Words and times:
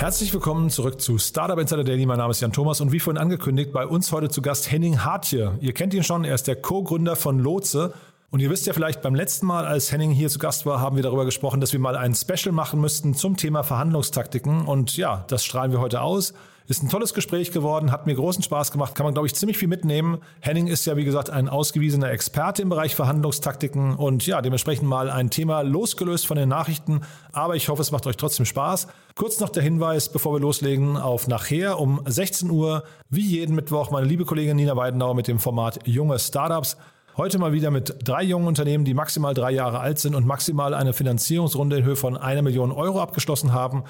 Herzlich 0.00 0.32
willkommen 0.32 0.70
zurück 0.70 0.98
zu 0.98 1.18
Startup 1.18 1.58
Insider 1.58 1.84
Daily. 1.84 2.06
Mein 2.06 2.16
Name 2.16 2.30
ist 2.30 2.40
Jan 2.40 2.54
Thomas 2.54 2.80
und 2.80 2.90
wie 2.90 3.00
vorhin 3.00 3.20
angekündigt, 3.20 3.70
bei 3.70 3.86
uns 3.86 4.10
heute 4.12 4.30
zu 4.30 4.40
Gast 4.40 4.72
Henning 4.72 5.04
Hartje. 5.04 5.58
Ihr 5.60 5.74
kennt 5.74 5.92
ihn 5.92 6.02
schon, 6.02 6.24
er 6.24 6.34
ist 6.34 6.48
der 6.48 6.56
Co-Gründer 6.56 7.16
von 7.16 7.38
Lotse. 7.38 7.92
Und 8.30 8.40
ihr 8.40 8.48
wisst 8.48 8.66
ja 8.66 8.72
vielleicht, 8.72 9.02
beim 9.02 9.14
letzten 9.14 9.44
Mal, 9.44 9.66
als 9.66 9.92
Henning 9.92 10.10
hier 10.10 10.30
zu 10.30 10.38
Gast 10.38 10.64
war, 10.64 10.80
haben 10.80 10.96
wir 10.96 11.02
darüber 11.02 11.26
gesprochen, 11.26 11.60
dass 11.60 11.74
wir 11.74 11.80
mal 11.80 11.98
ein 11.98 12.14
Special 12.14 12.50
machen 12.50 12.80
müssten 12.80 13.12
zum 13.12 13.36
Thema 13.36 13.62
Verhandlungstaktiken. 13.62 14.64
Und 14.64 14.96
ja, 14.96 15.26
das 15.28 15.44
strahlen 15.44 15.70
wir 15.70 15.80
heute 15.80 16.00
aus. 16.00 16.32
Ist 16.70 16.84
ein 16.84 16.88
tolles 16.88 17.14
Gespräch 17.14 17.50
geworden, 17.50 17.90
hat 17.90 18.06
mir 18.06 18.14
großen 18.14 18.44
Spaß 18.44 18.70
gemacht, 18.70 18.94
kann 18.94 19.02
man, 19.02 19.12
glaube 19.12 19.26
ich, 19.26 19.34
ziemlich 19.34 19.58
viel 19.58 19.66
mitnehmen. 19.66 20.18
Henning 20.38 20.68
ist 20.68 20.86
ja, 20.86 20.96
wie 20.96 21.04
gesagt, 21.04 21.28
ein 21.28 21.48
ausgewiesener 21.48 22.12
Experte 22.12 22.62
im 22.62 22.68
Bereich 22.68 22.94
Verhandlungstaktiken 22.94 23.96
und 23.96 24.24
ja, 24.24 24.40
dementsprechend 24.40 24.88
mal 24.88 25.10
ein 25.10 25.30
Thema 25.30 25.62
losgelöst 25.62 26.28
von 26.28 26.36
den 26.36 26.48
Nachrichten. 26.48 27.00
Aber 27.32 27.56
ich 27.56 27.68
hoffe, 27.68 27.82
es 27.82 27.90
macht 27.90 28.06
euch 28.06 28.16
trotzdem 28.16 28.46
Spaß. 28.46 28.86
Kurz 29.16 29.40
noch 29.40 29.48
der 29.48 29.64
Hinweis, 29.64 30.10
bevor 30.10 30.32
wir 30.32 30.38
loslegen, 30.38 30.96
auf 30.96 31.26
nachher 31.26 31.80
um 31.80 32.02
16 32.06 32.48
Uhr, 32.48 32.84
wie 33.08 33.26
jeden 33.26 33.56
Mittwoch, 33.56 33.90
meine 33.90 34.06
liebe 34.06 34.24
Kollegin 34.24 34.56
Nina 34.56 34.76
Weidenauer 34.76 35.16
mit 35.16 35.26
dem 35.26 35.40
Format 35.40 35.80
Junge 35.88 36.20
Startups. 36.20 36.76
Heute 37.16 37.40
mal 37.40 37.52
wieder 37.52 37.72
mit 37.72 37.96
drei 38.04 38.22
jungen 38.22 38.46
Unternehmen, 38.46 38.84
die 38.84 38.94
maximal 38.94 39.34
drei 39.34 39.50
Jahre 39.50 39.80
alt 39.80 39.98
sind 39.98 40.14
und 40.14 40.24
maximal 40.24 40.74
eine 40.74 40.92
Finanzierungsrunde 40.92 41.78
in 41.78 41.84
Höhe 41.84 41.96
von 41.96 42.16
einer 42.16 42.42
Million 42.42 42.70
Euro 42.70 43.02
abgeschlossen 43.02 43.52
haben. 43.52 43.82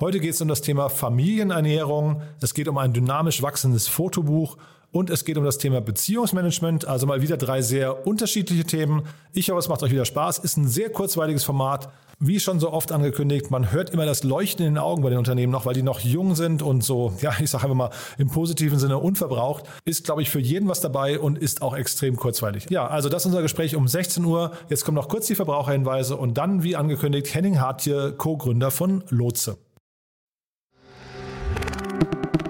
Heute 0.00 0.20
geht 0.20 0.34
es 0.34 0.40
um 0.40 0.46
das 0.46 0.60
Thema 0.60 0.90
Familienernährung. 0.90 2.22
Es 2.40 2.54
geht 2.54 2.68
um 2.68 2.78
ein 2.78 2.92
dynamisch 2.92 3.42
wachsendes 3.42 3.88
Fotobuch 3.88 4.56
und 4.92 5.10
es 5.10 5.24
geht 5.24 5.36
um 5.36 5.42
das 5.42 5.58
Thema 5.58 5.80
Beziehungsmanagement. 5.80 6.86
Also 6.86 7.04
mal 7.08 7.20
wieder 7.20 7.36
drei 7.36 7.62
sehr 7.62 8.06
unterschiedliche 8.06 8.62
Themen. 8.62 9.02
Ich 9.32 9.50
hoffe, 9.50 9.58
es 9.58 9.68
macht 9.68 9.82
euch 9.82 9.90
wieder 9.90 10.04
Spaß. 10.04 10.38
Ist 10.38 10.56
ein 10.56 10.68
sehr 10.68 10.90
kurzweiliges 10.90 11.42
Format. 11.42 11.88
Wie 12.20 12.38
schon 12.38 12.60
so 12.60 12.72
oft 12.72 12.92
angekündigt, 12.92 13.50
man 13.50 13.72
hört 13.72 13.90
immer 13.90 14.06
das 14.06 14.22
Leuchten 14.22 14.64
in 14.64 14.74
den 14.74 14.78
Augen 14.78 15.02
bei 15.02 15.10
den 15.10 15.18
Unternehmen 15.18 15.52
noch, 15.52 15.66
weil 15.66 15.74
die 15.74 15.82
noch 15.82 15.98
jung 15.98 16.36
sind 16.36 16.62
und 16.62 16.84
so, 16.84 17.12
ja, 17.20 17.32
ich 17.40 17.50
sage 17.50 17.64
einfach 17.64 17.76
mal 17.76 17.90
im 18.18 18.28
positiven 18.28 18.78
Sinne 18.78 18.98
unverbraucht. 18.98 19.64
Ist, 19.84 20.04
glaube 20.04 20.22
ich, 20.22 20.30
für 20.30 20.40
jeden 20.40 20.68
was 20.68 20.80
dabei 20.80 21.18
und 21.18 21.38
ist 21.38 21.60
auch 21.60 21.76
extrem 21.76 22.14
kurzweilig. 22.14 22.66
Ja, 22.70 22.86
also 22.86 23.08
das 23.08 23.22
ist 23.22 23.26
unser 23.26 23.42
Gespräch 23.42 23.74
um 23.74 23.88
16 23.88 24.24
Uhr. 24.24 24.52
Jetzt 24.68 24.84
kommen 24.84 24.94
noch 24.94 25.08
kurz 25.08 25.26
die 25.26 25.34
Verbraucherhinweise 25.34 26.16
und 26.16 26.38
dann, 26.38 26.62
wie 26.62 26.76
angekündigt, 26.76 27.34
Henning 27.34 27.60
Hartje, 27.60 28.14
Co-Gründer 28.16 28.70
von 28.70 29.02
Lotse. 29.08 29.58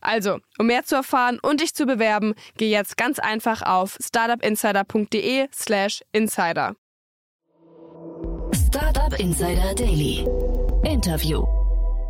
Also, 0.00 0.38
um 0.58 0.66
mehr 0.66 0.84
zu 0.84 0.94
erfahren 0.94 1.38
und 1.42 1.60
dich 1.60 1.74
zu 1.74 1.86
bewerben, 1.86 2.34
geh 2.56 2.70
jetzt 2.70 2.96
ganz 2.96 3.18
einfach 3.18 3.62
auf 3.62 3.98
startupinsider.de/slash 4.00 6.02
insider. 6.12 6.74
Startup 8.54 9.18
Insider 9.18 9.74
Daily. 9.74 10.26
Interview. 10.84 11.44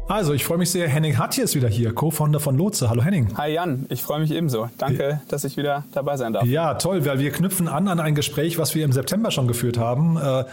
Also, 0.09 0.33
ich 0.33 0.45
freue 0.45 0.59
mich 0.59 0.71
sehr. 0.71 0.89
Henning 0.89 1.19
Hartje 1.19 1.45
ist 1.45 1.55
wieder 1.55 1.69
hier, 1.69 1.95
Co-Founder 1.95 2.41
von 2.41 2.57
Lotse. 2.57 2.91
Hallo 2.91 3.03
Henning. 3.03 3.37
Hi 3.37 3.53
Jan, 3.53 3.87
ich 3.91 4.03
freue 4.03 4.21
mich 4.21 4.31
ebenso. 4.31 4.69
Danke, 4.79 5.21
dass 5.29 5.45
ich 5.45 5.57
wieder 5.57 5.85
dabei 5.93 6.17
sein 6.17 6.33
darf. 6.33 6.45
Ja, 6.45 6.75
toll, 6.75 7.05
weil 7.07 7.19
wir 7.19 7.31
knüpfen 7.31 7.69
an 7.69 7.89
an 7.89 8.01
ein 8.01 8.15
Gespräch, 8.15 8.59
was 8.59 8.75
wir 8.75 8.85
im 8.85 8.93
September 8.93 9.31
schon 9.31 9.49
geführt 9.49 9.79
haben. 9.79 10.17
Äh, 10.17 10.45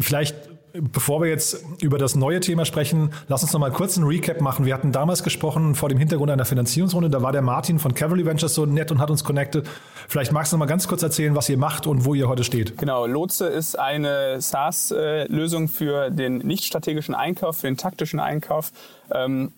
vielleicht 0.00 0.36
Bevor 0.74 1.20
wir 1.20 1.28
jetzt 1.28 1.62
über 1.82 1.98
das 1.98 2.14
neue 2.14 2.40
Thema 2.40 2.64
sprechen, 2.64 3.12
lass 3.28 3.42
uns 3.42 3.52
noch 3.52 3.60
mal 3.60 3.70
kurz 3.70 3.98
einen 3.98 4.06
Recap 4.06 4.40
machen. 4.40 4.64
Wir 4.64 4.72
hatten 4.72 4.90
damals 4.90 5.22
gesprochen 5.22 5.74
vor 5.74 5.90
dem 5.90 5.98
Hintergrund 5.98 6.30
einer 6.30 6.46
Finanzierungsrunde. 6.46 7.10
Da 7.10 7.20
war 7.20 7.32
der 7.32 7.42
Martin 7.42 7.78
von 7.78 7.92
Cavalry 7.92 8.24
Ventures 8.24 8.54
so 8.54 8.64
nett 8.64 8.90
und 8.90 8.98
hat 8.98 9.10
uns 9.10 9.22
connected. 9.22 9.68
Vielleicht 10.08 10.32
magst 10.32 10.50
du 10.50 10.56
noch 10.56 10.60
mal 10.60 10.66
ganz 10.66 10.88
kurz 10.88 11.02
erzählen, 11.02 11.36
was 11.36 11.48
ihr 11.50 11.58
macht 11.58 11.86
und 11.86 12.06
wo 12.06 12.14
ihr 12.14 12.26
heute 12.26 12.42
steht. 12.42 12.78
Genau, 12.78 13.06
Lotse 13.06 13.48
ist 13.48 13.78
eine 13.78 14.40
SaaS-Lösung 14.40 15.68
für 15.68 16.10
den 16.10 16.38
nicht 16.38 16.64
strategischen 16.64 17.14
Einkauf, 17.14 17.58
für 17.58 17.66
den 17.66 17.76
taktischen 17.76 18.18
Einkauf. 18.18 18.72
Ähm, 19.10 19.52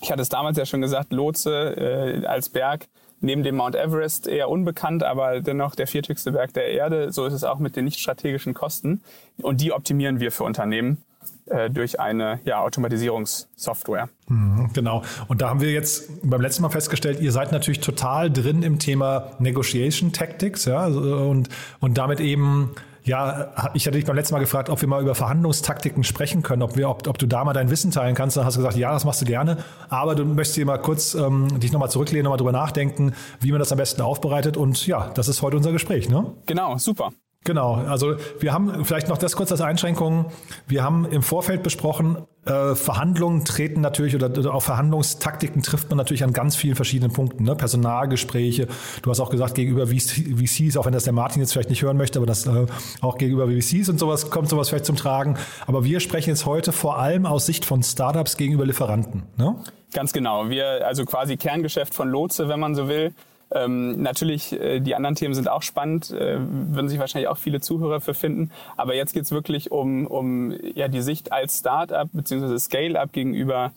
ich 0.00 0.12
hatte 0.12 0.22
es 0.22 0.28
damals 0.28 0.58
ja 0.58 0.66
schon 0.66 0.80
gesagt, 0.80 1.12
Lotse 1.12 2.22
äh, 2.22 2.26
als 2.26 2.48
Berg 2.48 2.86
neben 3.22 3.42
dem 3.42 3.56
Mount 3.56 3.74
Everest 3.74 4.26
eher 4.26 4.48
unbekannt, 4.48 5.02
aber 5.02 5.40
dennoch 5.40 5.74
der 5.74 5.86
viertigste 5.86 6.32
Berg 6.32 6.52
der 6.54 6.68
Erde. 6.68 7.12
So 7.12 7.24
ist 7.24 7.32
es 7.32 7.44
auch 7.44 7.58
mit 7.58 7.76
den 7.76 7.84
nicht 7.84 8.00
strategischen 8.00 8.54
Kosten. 8.54 9.00
Und 9.40 9.60
die 9.60 9.72
optimieren 9.72 10.20
wir 10.20 10.32
für 10.32 10.44
Unternehmen 10.44 10.98
äh, 11.46 11.70
durch 11.70 12.00
eine 12.00 12.40
ja, 12.44 12.60
Automatisierungssoftware. 12.60 14.08
Mhm, 14.28 14.70
genau. 14.72 15.02
Und 15.28 15.40
da 15.40 15.48
haben 15.48 15.60
wir 15.60 15.72
jetzt 15.72 16.10
beim 16.22 16.40
letzten 16.40 16.62
Mal 16.62 16.70
festgestellt, 16.70 17.20
ihr 17.20 17.32
seid 17.32 17.52
natürlich 17.52 17.80
total 17.80 18.30
drin 18.30 18.62
im 18.62 18.78
Thema 18.78 19.32
Negotiation 19.38 20.12
Tactics, 20.12 20.64
ja, 20.64 20.86
und, 20.86 21.48
und 21.80 21.98
damit 21.98 22.20
eben 22.20 22.74
ja, 23.04 23.70
ich 23.74 23.86
hatte 23.86 23.96
dich 23.96 24.06
beim 24.06 24.16
letzten 24.16 24.34
Mal 24.34 24.40
gefragt, 24.40 24.70
ob 24.70 24.80
wir 24.80 24.88
mal 24.88 25.02
über 25.02 25.14
Verhandlungstaktiken 25.14 26.04
sprechen 26.04 26.42
können, 26.42 26.62
ob, 26.62 26.76
wir, 26.76 26.88
ob, 26.88 27.06
ob 27.08 27.18
du 27.18 27.26
da 27.26 27.44
mal 27.44 27.52
dein 27.52 27.70
Wissen 27.70 27.90
teilen 27.90 28.14
kannst. 28.14 28.36
Dann 28.36 28.44
hast 28.44 28.54
du 28.54 28.60
gesagt, 28.60 28.76
ja, 28.76 28.92
das 28.92 29.04
machst 29.04 29.20
du 29.22 29.24
gerne. 29.24 29.58
Aber 29.88 30.14
du 30.14 30.24
möchtest 30.24 30.54
hier 30.54 30.66
mal 30.66 30.78
kurz 30.78 31.14
ähm, 31.14 31.60
dich 31.60 31.72
nochmal 31.72 31.90
zurücklehnen, 31.90 32.24
nochmal 32.24 32.38
drüber 32.38 32.52
nachdenken, 32.52 33.14
wie 33.40 33.50
man 33.50 33.58
das 33.58 33.72
am 33.72 33.78
besten 33.78 34.02
aufbereitet. 34.02 34.56
Und 34.56 34.86
ja, 34.86 35.10
das 35.14 35.28
ist 35.28 35.42
heute 35.42 35.56
unser 35.56 35.72
Gespräch, 35.72 36.08
ne? 36.08 36.32
Genau, 36.46 36.78
super. 36.78 37.12
Genau, 37.44 37.74
also 37.74 38.14
wir 38.38 38.52
haben 38.52 38.84
vielleicht 38.84 39.08
noch 39.08 39.18
das 39.18 39.34
kurz 39.34 39.50
als 39.50 39.60
Einschränkung. 39.60 40.26
Wir 40.68 40.84
haben 40.84 41.04
im 41.06 41.22
Vorfeld 41.22 41.64
besprochen, 41.64 42.18
äh, 42.44 42.76
Verhandlungen 42.76 43.44
treten 43.44 43.80
natürlich 43.80 44.14
oder, 44.14 44.26
oder, 44.26 44.54
auch 44.54 44.62
Verhandlungstaktiken 44.62 45.60
trifft 45.62 45.88
man 45.90 45.98
natürlich 45.98 46.22
an 46.22 46.32
ganz 46.32 46.54
vielen 46.54 46.76
verschiedenen 46.76 47.12
Punkten. 47.12 47.42
Ne? 47.42 47.56
Personalgespräche, 47.56 48.68
du 49.02 49.10
hast 49.10 49.18
auch 49.18 49.30
gesagt, 49.30 49.56
gegenüber 49.56 49.88
VCs, 49.88 50.76
auch 50.76 50.86
wenn 50.86 50.92
das 50.92 51.02
der 51.02 51.12
Martin 51.12 51.40
jetzt 51.40 51.52
vielleicht 51.52 51.70
nicht 51.70 51.82
hören 51.82 51.96
möchte, 51.96 52.20
aber 52.20 52.26
das 52.26 52.46
äh, 52.46 52.66
auch 53.00 53.18
gegenüber 53.18 53.48
VCs 53.48 53.88
und 53.88 53.98
sowas 53.98 54.30
kommt 54.30 54.48
sowas 54.48 54.68
vielleicht 54.68 54.86
zum 54.86 54.96
Tragen. 54.96 55.36
Aber 55.66 55.84
wir 55.84 55.98
sprechen 55.98 56.30
jetzt 56.30 56.46
heute 56.46 56.70
vor 56.70 56.98
allem 56.98 57.26
aus 57.26 57.46
Sicht 57.46 57.64
von 57.64 57.82
Startups 57.82 58.36
gegenüber 58.36 58.66
Lieferanten. 58.66 59.24
Ne? 59.36 59.56
Ganz 59.92 60.12
genau. 60.12 60.48
Wir, 60.48 60.86
also 60.86 61.04
quasi 61.04 61.36
Kerngeschäft 61.36 61.92
von 61.92 62.08
Lotse, 62.08 62.48
wenn 62.48 62.60
man 62.60 62.76
so 62.76 62.86
will. 62.88 63.12
Ähm, 63.54 64.00
natürlich, 64.02 64.52
äh, 64.52 64.80
die 64.80 64.94
anderen 64.94 65.14
Themen 65.14 65.34
sind 65.34 65.48
auch 65.48 65.62
spannend, 65.62 66.10
äh, 66.10 66.38
würden 66.40 66.88
sich 66.88 66.98
wahrscheinlich 66.98 67.28
auch 67.28 67.38
viele 67.38 67.60
Zuhörer 67.60 68.00
für 68.00 68.14
finden. 68.14 68.50
Aber 68.76 68.94
jetzt 68.94 69.12
geht 69.12 69.24
es 69.24 69.32
wirklich 69.32 69.70
um, 69.70 70.06
um 70.06 70.54
ja, 70.74 70.88
die 70.88 71.02
Sicht 71.02 71.32
als 71.32 71.58
Start-up 71.58 72.08
bzw. 72.12 72.58
Scale-up 72.58 73.12
gegenüber 73.12 73.72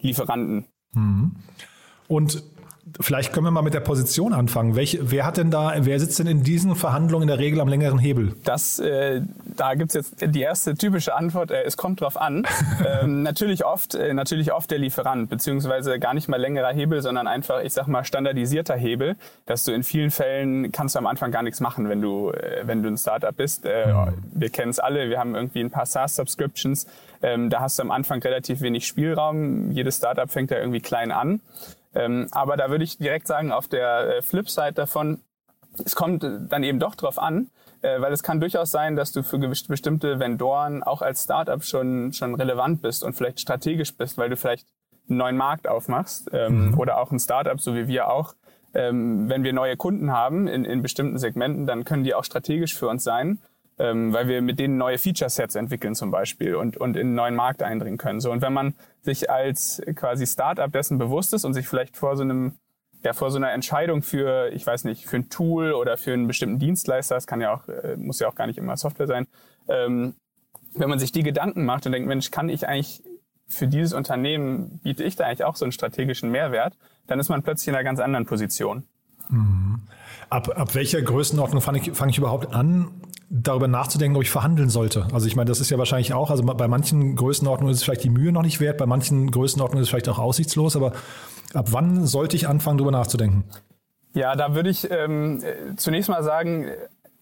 Lieferanten. 0.00 0.66
Mhm. 0.94 1.32
Und 2.08 2.42
Vielleicht 2.98 3.32
können 3.32 3.46
wir 3.46 3.50
mal 3.50 3.62
mit 3.62 3.74
der 3.74 3.80
Position 3.80 4.32
anfangen. 4.32 4.76
Welche, 4.76 5.10
wer 5.10 5.26
hat 5.26 5.36
denn 5.36 5.50
da, 5.50 5.72
wer 5.78 6.00
sitzt 6.00 6.18
denn 6.18 6.26
in 6.26 6.42
diesen 6.42 6.74
Verhandlungen 6.74 7.22
in 7.22 7.28
der 7.28 7.38
Regel 7.38 7.60
am 7.60 7.68
längeren 7.68 7.98
Hebel? 7.98 8.34
Das, 8.44 8.78
äh, 8.78 9.22
da 9.56 9.74
gibt's 9.74 9.94
jetzt 9.94 10.16
die 10.20 10.40
erste 10.40 10.74
typische 10.74 11.14
Antwort, 11.14 11.50
äh, 11.50 11.62
es 11.62 11.76
kommt 11.76 12.00
drauf 12.00 12.16
an. 12.16 12.46
ähm, 13.02 13.22
natürlich 13.22 13.64
oft, 13.64 13.94
äh, 13.94 14.12
natürlich 14.14 14.52
oft 14.52 14.70
der 14.70 14.78
Lieferant, 14.78 15.28
beziehungsweise 15.28 15.98
gar 15.98 16.14
nicht 16.14 16.28
mal 16.28 16.40
längerer 16.40 16.72
Hebel, 16.72 17.02
sondern 17.02 17.26
einfach, 17.26 17.62
ich 17.62 17.72
sag 17.72 17.86
mal, 17.86 18.04
standardisierter 18.04 18.76
Hebel, 18.76 19.16
dass 19.46 19.64
du 19.64 19.72
in 19.72 19.82
vielen 19.82 20.10
Fällen 20.10 20.72
kannst 20.72 20.94
du 20.94 20.98
am 20.98 21.06
Anfang 21.06 21.30
gar 21.30 21.42
nichts 21.42 21.60
machen, 21.60 21.88
wenn 21.88 22.00
du, 22.00 22.30
äh, 22.30 22.62
wenn 22.64 22.82
du 22.82 22.88
ein 22.88 22.96
Startup 22.96 23.36
bist. 23.36 23.64
Äh, 23.66 23.92
mhm. 23.92 24.14
Wir 24.32 24.50
kennen 24.50 24.70
es 24.70 24.78
alle, 24.78 25.10
wir 25.10 25.18
haben 25.18 25.34
irgendwie 25.34 25.60
ein 25.60 25.70
paar 25.70 25.86
SaaS-Subscriptions. 25.86 26.86
Ähm, 27.22 27.50
da 27.50 27.60
hast 27.60 27.78
du 27.78 27.82
am 27.82 27.90
Anfang 27.90 28.22
relativ 28.22 28.60
wenig 28.60 28.86
Spielraum. 28.86 29.72
Jedes 29.72 29.96
Startup 29.98 30.30
fängt 30.30 30.50
ja 30.50 30.58
irgendwie 30.58 30.80
klein 30.80 31.12
an. 31.12 31.40
Ähm, 31.94 32.28
aber 32.30 32.56
da 32.56 32.70
würde 32.70 32.84
ich 32.84 32.98
direkt 32.98 33.26
sagen, 33.26 33.52
auf 33.52 33.68
der 33.68 34.16
äh, 34.18 34.22
Flipside 34.22 34.72
davon 34.72 35.20
es 35.84 35.94
kommt 35.94 36.22
dann 36.24 36.62
eben 36.62 36.78
doch 36.78 36.94
drauf 36.94 37.18
an, 37.18 37.48
äh, 37.82 38.00
weil 38.00 38.12
es 38.12 38.22
kann 38.22 38.40
durchaus 38.40 38.70
sein, 38.70 38.96
dass 38.96 39.12
du 39.12 39.22
für 39.22 39.38
bestimmte 39.38 40.18
Vendoren 40.18 40.82
auch 40.82 41.02
als 41.02 41.24
Startup 41.24 41.62
schon, 41.62 42.12
schon 42.12 42.34
relevant 42.34 42.82
bist 42.82 43.04
und 43.04 43.14
vielleicht 43.14 43.40
strategisch 43.40 43.96
bist, 43.96 44.18
weil 44.18 44.28
du 44.28 44.36
vielleicht 44.36 44.66
einen 45.08 45.18
neuen 45.18 45.36
Markt 45.36 45.68
aufmachst 45.68 46.30
ähm, 46.32 46.68
mhm. 46.68 46.78
oder 46.78 46.98
auch 46.98 47.10
ein 47.10 47.18
Startup, 47.18 47.60
so 47.60 47.74
wie 47.74 47.88
wir 47.88 48.10
auch. 48.10 48.34
Ähm, 48.72 49.28
wenn 49.28 49.42
wir 49.42 49.52
neue 49.52 49.76
Kunden 49.76 50.12
haben 50.12 50.46
in, 50.46 50.64
in 50.64 50.82
bestimmten 50.82 51.18
Segmenten, 51.18 51.66
dann 51.66 51.84
können 51.84 52.04
die 52.04 52.14
auch 52.14 52.22
strategisch 52.24 52.76
für 52.76 52.86
uns 52.86 53.02
sein, 53.02 53.40
ähm, 53.80 54.12
weil 54.12 54.28
wir 54.28 54.42
mit 54.42 54.58
denen 54.58 54.76
neue 54.76 54.98
Feature-Sets 54.98 55.54
entwickeln 55.54 55.94
zum 55.94 56.10
Beispiel 56.10 56.54
und, 56.54 56.76
und 56.76 56.96
in 56.96 57.08
einen 57.08 57.14
neuen 57.14 57.34
Markt 57.34 57.62
eindringen 57.62 57.96
können. 57.96 58.20
So, 58.20 58.30
und 58.30 58.42
wenn 58.42 58.52
man 58.52 58.74
sich 59.00 59.30
als 59.30 59.82
quasi 59.96 60.26
Startup 60.26 60.70
dessen 60.70 60.98
bewusst 60.98 61.32
ist 61.32 61.46
und 61.46 61.54
sich 61.54 61.66
vielleicht 61.66 61.96
vor 61.96 62.16
so 62.16 62.22
einem 62.22 62.52
ja, 63.02 63.14
vor 63.14 63.30
so 63.30 63.38
einer 63.38 63.50
Entscheidung 63.52 64.02
für, 64.02 64.50
ich 64.52 64.66
weiß 64.66 64.84
nicht, 64.84 65.06
für 65.06 65.16
ein 65.16 65.30
Tool 65.30 65.72
oder 65.72 65.96
für 65.96 66.12
einen 66.12 66.26
bestimmten 66.26 66.58
Dienstleister, 66.58 67.14
das 67.14 67.26
kann 67.26 67.40
ja 67.40 67.54
auch, 67.54 67.66
äh, 67.66 67.96
muss 67.96 68.18
ja 68.18 68.28
auch 68.28 68.34
gar 68.34 68.46
nicht 68.46 68.58
immer 68.58 68.76
Software 68.76 69.06
sein, 69.06 69.26
ähm, 69.68 70.12
wenn 70.74 70.90
man 70.90 70.98
sich 70.98 71.10
die 71.10 71.22
Gedanken 71.22 71.64
macht 71.64 71.86
und 71.86 71.92
denkt, 71.92 72.06
Mensch, 72.06 72.30
kann 72.30 72.50
ich 72.50 72.68
eigentlich 72.68 73.02
für 73.48 73.66
dieses 73.66 73.94
Unternehmen, 73.94 74.80
biete 74.82 75.02
ich 75.02 75.16
da 75.16 75.24
eigentlich 75.24 75.44
auch 75.44 75.56
so 75.56 75.64
einen 75.64 75.72
strategischen 75.72 76.30
Mehrwert, 76.30 76.76
dann 77.06 77.18
ist 77.18 77.30
man 77.30 77.42
plötzlich 77.42 77.68
in 77.68 77.74
einer 77.74 77.84
ganz 77.84 78.00
anderen 78.00 78.26
Position. 78.26 78.84
Mhm. 79.30 79.80
Ab, 80.28 80.50
ab 80.56 80.74
welcher 80.74 81.00
Größenordnung 81.00 81.60
fange 81.62 81.78
ich, 81.78 81.92
fang 81.92 82.10
ich 82.10 82.18
überhaupt 82.18 82.54
an, 82.54 82.88
darüber 83.30 83.68
nachzudenken, 83.68 84.16
ob 84.16 84.22
ich 84.22 84.30
verhandeln 84.30 84.68
sollte. 84.68 85.06
Also 85.12 85.26
ich 85.26 85.36
meine, 85.36 85.48
das 85.48 85.60
ist 85.60 85.70
ja 85.70 85.78
wahrscheinlich 85.78 86.12
auch, 86.12 86.30
also 86.30 86.42
bei 86.42 86.68
manchen 86.68 87.14
Größenordnungen 87.16 87.72
ist 87.72 87.78
es 87.78 87.84
vielleicht 87.84 88.04
die 88.04 88.10
Mühe 88.10 88.32
noch 88.32 88.42
nicht 88.42 88.60
wert, 88.60 88.76
bei 88.76 88.86
manchen 88.86 89.30
Größenordnungen 89.30 89.82
ist 89.82 89.86
es 89.86 89.90
vielleicht 89.90 90.08
auch 90.08 90.18
aussichtslos, 90.18 90.74
aber 90.76 90.92
Ab 91.54 91.66
wann 91.70 92.06
sollte 92.06 92.36
ich 92.36 92.48
anfangen, 92.48 92.78
darüber 92.78 92.92
nachzudenken? 92.92 93.44
Ja, 94.14 94.34
da 94.36 94.54
würde 94.54 94.70
ich 94.70 94.90
ähm, 94.90 95.42
zunächst 95.76 96.08
mal 96.08 96.22
sagen, 96.22 96.66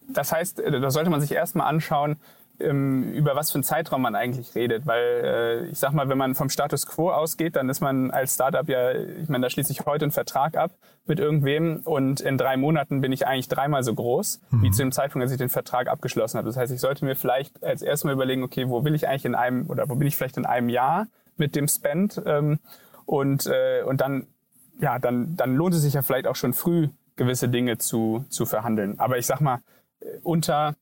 das 0.07 0.31
heißt, 0.31 0.59
äh, 0.59 0.79
da 0.79 0.91
sollte 0.91 1.09
man 1.09 1.21
sich 1.21 1.31
erstmal 1.31 1.67
anschauen, 1.67 2.17
über 2.59 3.35
was 3.35 3.51
für 3.51 3.55
einen 3.55 3.63
Zeitraum 3.63 4.01
man 4.01 4.15
eigentlich 4.15 4.53
redet. 4.55 4.85
Weil 4.85 5.03
äh, 5.03 5.65
ich 5.67 5.79
sag 5.79 5.93
mal, 5.93 6.09
wenn 6.09 6.17
man 6.17 6.35
vom 6.35 6.49
Status 6.49 6.85
quo 6.85 7.11
ausgeht, 7.11 7.55
dann 7.55 7.69
ist 7.69 7.79
man 7.79 8.11
als 8.11 8.35
Startup 8.35 8.67
ja, 8.67 8.91
ich 8.91 9.29
meine, 9.29 9.43
da 9.43 9.49
schließe 9.49 9.71
ich 9.71 9.85
heute 9.85 10.05
einen 10.05 10.11
Vertrag 10.11 10.57
ab 10.57 10.71
mit 11.05 11.19
irgendwem 11.19 11.81
und 11.83 12.21
in 12.21 12.37
drei 12.37 12.57
Monaten 12.57 13.01
bin 13.01 13.11
ich 13.11 13.25
eigentlich 13.25 13.47
dreimal 13.47 13.83
so 13.83 13.93
groß, 13.93 14.41
mhm. 14.51 14.63
wie 14.63 14.71
zu 14.71 14.83
dem 14.83 14.91
Zeitpunkt, 14.91 15.23
als 15.23 15.31
ich 15.31 15.37
den 15.37 15.49
Vertrag 15.49 15.87
abgeschlossen 15.87 16.37
habe. 16.37 16.47
Das 16.47 16.57
heißt, 16.57 16.71
ich 16.71 16.81
sollte 16.81 17.05
mir 17.05 17.15
vielleicht 17.15 17.63
als 17.63 17.81
erstes 17.81 18.03
mal 18.05 18.13
überlegen, 18.13 18.43
okay, 18.43 18.69
wo 18.69 18.83
will 18.83 18.93
ich 18.93 19.07
eigentlich 19.07 19.25
in 19.25 19.35
einem 19.35 19.67
oder 19.67 19.89
wo 19.89 19.95
bin 19.95 20.07
ich 20.07 20.15
vielleicht 20.15 20.37
in 20.37 20.45
einem 20.45 20.69
Jahr 20.69 21.07
mit 21.37 21.55
dem 21.55 21.67
Spend? 21.67 22.21
Ähm, 22.25 22.59
und, 23.05 23.47
äh, 23.47 23.81
und 23.83 24.01
dann, 24.01 24.27
ja, 24.79 24.99
dann, 24.99 25.35
dann 25.35 25.55
lohnt 25.55 25.73
es 25.73 25.81
sich 25.81 25.93
ja 25.93 26.01
vielleicht 26.01 26.27
auch 26.27 26.35
schon 26.35 26.53
früh, 26.53 26.89
gewisse 27.15 27.49
Dinge 27.49 27.77
zu, 27.79 28.25
zu 28.29 28.45
verhandeln. 28.45 28.99
Aber 28.99 29.17
ich 29.17 29.25
sag 29.25 29.41
mal, 29.41 29.59
äh, 29.99 30.05
unter 30.23 30.75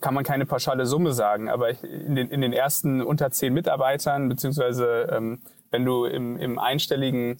kann 0.00 0.14
man 0.14 0.24
keine 0.24 0.46
pauschale 0.46 0.86
Summe 0.86 1.12
sagen, 1.12 1.48
aber 1.48 1.70
in 1.82 2.14
den, 2.14 2.28
in 2.30 2.40
den 2.40 2.52
ersten 2.52 3.02
unter 3.02 3.30
zehn 3.30 3.54
Mitarbeitern, 3.54 4.28
beziehungsweise 4.28 5.08
ähm, 5.12 5.40
wenn 5.70 5.84
du 5.84 6.04
im, 6.04 6.36
im 6.36 6.58
einstelligen 6.58 7.38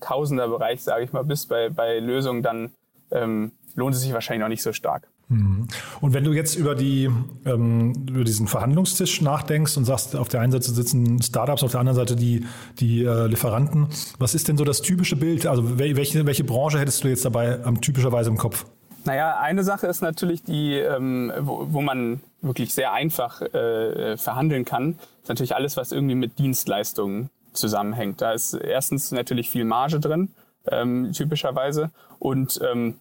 Tausenderbereich, 0.00 0.82
sage 0.82 1.04
ich 1.04 1.12
mal, 1.12 1.24
bist 1.24 1.48
bei, 1.48 1.70
bei 1.70 1.98
Lösungen, 1.98 2.42
dann 2.42 2.72
ähm, 3.10 3.52
lohnt 3.74 3.94
es 3.94 4.02
sich 4.02 4.12
wahrscheinlich 4.12 4.42
noch 4.42 4.48
nicht 4.48 4.62
so 4.62 4.72
stark. 4.72 5.08
Mhm. 5.28 5.68
Und 6.00 6.12
wenn 6.12 6.24
du 6.24 6.32
jetzt 6.32 6.54
über, 6.54 6.74
die, 6.74 7.08
ähm, 7.46 7.92
über 8.08 8.24
diesen 8.24 8.46
Verhandlungstisch 8.46 9.22
nachdenkst 9.22 9.76
und 9.76 9.84
sagst, 9.84 10.16
auf 10.16 10.28
der 10.28 10.40
einen 10.40 10.52
Seite 10.52 10.70
sitzen 10.70 11.22
Startups, 11.22 11.62
auf 11.62 11.70
der 11.70 11.80
anderen 11.80 11.96
Seite 11.96 12.16
die, 12.16 12.44
die 12.78 13.04
äh, 13.04 13.26
Lieferanten, 13.26 13.88
was 14.18 14.34
ist 14.34 14.48
denn 14.48 14.58
so 14.58 14.64
das 14.64 14.82
typische 14.82 15.16
Bild? 15.16 15.46
Also 15.46 15.78
welche, 15.78 16.26
welche 16.26 16.44
Branche 16.44 16.78
hättest 16.78 17.04
du 17.04 17.08
jetzt 17.08 17.24
dabei 17.24 17.58
ähm, 17.64 17.80
typischerweise 17.80 18.28
im 18.30 18.36
Kopf? 18.36 18.66
Naja, 19.04 19.38
eine 19.38 19.64
Sache 19.64 19.86
ist 19.86 20.00
natürlich 20.00 20.42
die, 20.42 20.78
ähm, 20.78 21.32
wo, 21.40 21.66
wo 21.70 21.80
man 21.82 22.20
wirklich 22.40 22.72
sehr 22.72 22.92
einfach 22.92 23.42
äh, 23.42 24.16
verhandeln 24.16 24.64
kann, 24.64 24.98
ist 25.22 25.28
natürlich 25.28 25.54
alles, 25.54 25.76
was 25.76 25.92
irgendwie 25.92 26.14
mit 26.14 26.38
Dienstleistungen 26.38 27.30
zusammenhängt. 27.52 28.20
Da 28.20 28.32
ist 28.32 28.54
erstens 28.54 29.12
natürlich 29.12 29.50
viel 29.50 29.64
Marge 29.64 30.00
drin, 30.00 30.30
ähm, 30.66 31.12
typischerweise. 31.12 31.90
Und 32.18 32.60
ähm, 32.62 32.98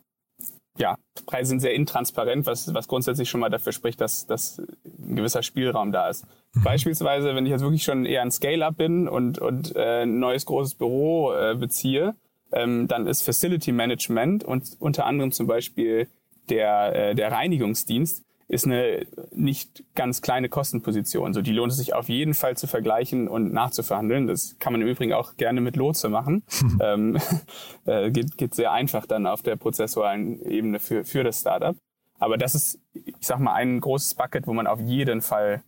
ja, 0.77 0.95
Preise 1.25 1.50
sind 1.50 1.59
sehr 1.59 1.73
intransparent, 1.73 2.45
was, 2.45 2.73
was 2.73 2.88
grundsätzlich 2.88 3.29
schon 3.29 3.41
mal 3.41 3.50
dafür 3.50 3.71
spricht, 3.71 4.01
dass, 4.01 4.25
dass 4.25 4.59
ein 4.59 5.15
gewisser 5.15 5.44
Spielraum 5.44 5.91
da 5.91 6.09
ist. 6.09 6.25
Mhm. 6.53 6.63
Beispielsweise, 6.63 7.35
wenn 7.35 7.45
ich 7.45 7.51
jetzt 7.51 7.61
wirklich 7.61 7.83
schon 7.83 8.05
eher 8.05 8.21
ein 8.21 8.31
Scale-Up 8.31 8.77
bin 8.77 9.07
und, 9.07 9.39
und 9.39 9.75
äh, 9.75 10.03
ein 10.03 10.19
neues 10.19 10.45
großes 10.45 10.75
Büro 10.75 11.33
äh, 11.33 11.55
beziehe, 11.55 12.15
ähm, 12.53 12.88
dann 12.88 13.07
ist 13.07 13.23
Facility 13.23 13.71
Management 13.71 14.44
und 14.44 14.77
unter 14.79 15.05
anderem 15.05 15.31
zum 15.31 15.47
Beispiel 15.47 16.07
der, 16.50 16.95
äh, 16.95 17.15
der 17.15 17.31
Reinigungsdienst 17.31 18.23
ist 18.47 18.65
eine 18.65 19.07
nicht 19.31 19.83
ganz 19.95 20.21
kleine 20.21 20.50
Kostenposition. 20.50 21.33
So, 21.33 21.41
die 21.41 21.53
lohnt 21.53 21.71
es 21.71 21.77
sich 21.77 21.94
auf 21.94 22.09
jeden 22.09 22.33
Fall 22.33 22.55
zu 22.55 22.67
vergleichen 22.67 23.27
und 23.27 23.53
nachzuverhandeln. 23.53 24.27
Das 24.27 24.57
kann 24.59 24.73
man 24.73 24.81
im 24.81 24.88
Übrigen 24.88 25.13
auch 25.13 25.38
gerne 25.38 25.61
mit 25.61 25.75
Lotse 25.75 26.09
machen. 26.09 26.44
Hm. 26.59 26.79
Ähm, 26.83 27.17
äh, 27.85 28.11
geht, 28.11 28.38
geht 28.38 28.55
sehr 28.55 28.71
einfach 28.71 29.05
dann 29.05 29.25
auf 29.25 29.41
der 29.41 29.55
prozessualen 29.55 30.44
Ebene 30.45 30.79
für, 30.79 31.05
für 31.05 31.23
das 31.23 31.39
Startup. 31.39 31.75
Aber 32.19 32.38
das 32.38 32.55
ist, 32.55 32.79
ich 32.94 33.15
sag 33.21 33.39
mal, 33.39 33.53
ein 33.53 33.79
großes 33.79 34.15
Bucket, 34.15 34.47
wo 34.47 34.53
man 34.53 34.67
auf 34.67 34.79
jeden 34.81 35.21
Fall 35.21 35.63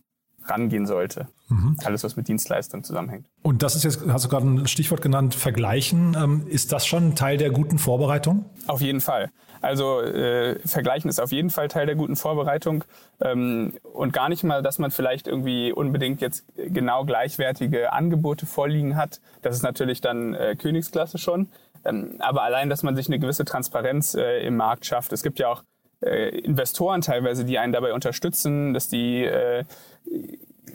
rangehen 0.48 0.86
sollte. 0.86 1.28
Mhm. 1.48 1.76
Alles, 1.84 2.04
was 2.04 2.16
mit 2.16 2.28
Dienstleistungen 2.28 2.84
zusammenhängt. 2.84 3.26
Und 3.42 3.62
das 3.62 3.76
ist 3.76 3.84
jetzt, 3.84 4.00
hast 4.08 4.24
du 4.24 4.28
gerade 4.28 4.46
ein 4.46 4.66
Stichwort 4.66 5.02
genannt, 5.02 5.34
Vergleichen. 5.34 6.16
Ähm, 6.20 6.46
ist 6.48 6.72
das 6.72 6.86
schon 6.86 7.14
Teil 7.14 7.36
der 7.36 7.50
guten 7.50 7.78
Vorbereitung? 7.78 8.44
Auf 8.66 8.80
jeden 8.80 9.00
Fall. 9.00 9.30
Also 9.62 10.00
äh, 10.00 10.58
Vergleichen 10.64 11.08
ist 11.08 11.20
auf 11.20 11.32
jeden 11.32 11.50
Fall 11.50 11.68
Teil 11.68 11.86
der 11.86 11.94
guten 11.94 12.16
Vorbereitung 12.16 12.84
ähm, 13.20 13.74
und 13.82 14.12
gar 14.12 14.28
nicht 14.28 14.44
mal, 14.44 14.62
dass 14.62 14.78
man 14.78 14.90
vielleicht 14.90 15.26
irgendwie 15.26 15.72
unbedingt 15.72 16.20
jetzt 16.20 16.44
genau 16.56 17.04
gleichwertige 17.04 17.92
Angebote 17.92 18.46
vorliegen 18.46 18.96
hat. 18.96 19.20
Das 19.42 19.56
ist 19.56 19.62
natürlich 19.62 20.00
dann 20.00 20.34
äh, 20.34 20.56
Königsklasse 20.56 21.18
schon. 21.18 21.48
Ähm, 21.84 22.16
aber 22.18 22.42
allein, 22.42 22.68
dass 22.68 22.82
man 22.82 22.96
sich 22.96 23.06
eine 23.08 23.18
gewisse 23.18 23.44
Transparenz 23.44 24.14
äh, 24.14 24.46
im 24.46 24.56
Markt 24.56 24.86
schafft. 24.86 25.12
Es 25.12 25.22
gibt 25.22 25.38
ja 25.38 25.48
auch 25.48 25.62
äh, 26.00 26.28
Investoren 26.38 27.00
teilweise, 27.00 27.44
die 27.44 27.58
einen 27.58 27.72
dabei 27.72 27.92
unterstützen, 27.92 28.74
dass 28.74 28.88
die 28.88 29.24
äh, 29.24 29.64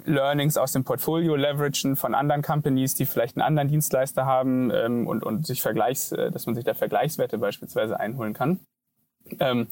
Learnings 0.05 0.57
aus 0.57 0.71
dem 0.71 0.83
Portfolio 0.83 1.35
leveragen 1.35 1.95
von 1.95 2.15
anderen 2.15 2.41
Companies, 2.41 2.95
die 2.95 3.05
vielleicht 3.05 3.37
einen 3.37 3.43
anderen 3.43 3.67
Dienstleister 3.67 4.25
haben 4.25 4.71
ähm, 4.71 5.07
und, 5.07 5.23
und 5.23 5.45
sich 5.45 5.61
Vergleichs, 5.61 6.11
äh, 6.11 6.31
dass 6.31 6.45
man 6.45 6.55
sich 6.55 6.63
da 6.63 6.73
Vergleichswerte 6.73 7.37
beispielsweise 7.37 7.99
einholen 7.99 8.33
kann. 8.33 8.59
Ähm, 9.39 9.67